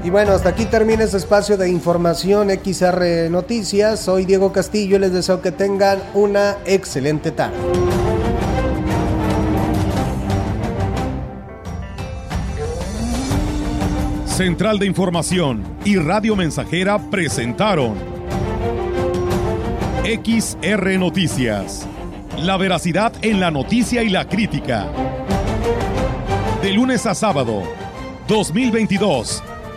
Y 0.04 0.10
bueno, 0.10 0.32
hasta 0.32 0.50
aquí 0.50 0.66
termina 0.66 1.04
este 1.04 1.18
espacio 1.18 1.58
de 1.58 1.70
información 1.70 2.50
XR 2.50 3.30
Noticias. 3.30 4.00
Soy 4.00 4.26
Diego 4.26 4.52
Castillo 4.52 4.96
y 4.96 5.00
les 5.00 5.14
deseo 5.14 5.42
que 5.42 5.52
tengan 5.52 6.00
una 6.16 6.58
excelente 6.66 7.30
tarde. 7.30 7.56
Central 14.26 14.80
de 14.80 14.88
Información 14.88 15.64
y 15.86 15.98
Radio 15.98 16.36
Mensajera 16.36 16.98
presentaron 17.12 17.94
XR 20.04 20.98
Noticias. 20.98 21.86
La 22.40 22.58
veracidad 22.58 23.14
en 23.22 23.40
la 23.40 23.52
noticia 23.52 24.02
y 24.02 24.10
la 24.10 24.28
crítica. 24.28 24.88
De 26.64 26.74
lunes 26.74 27.06
a 27.06 27.14
sábado, 27.14 27.62
2022. 28.28 29.44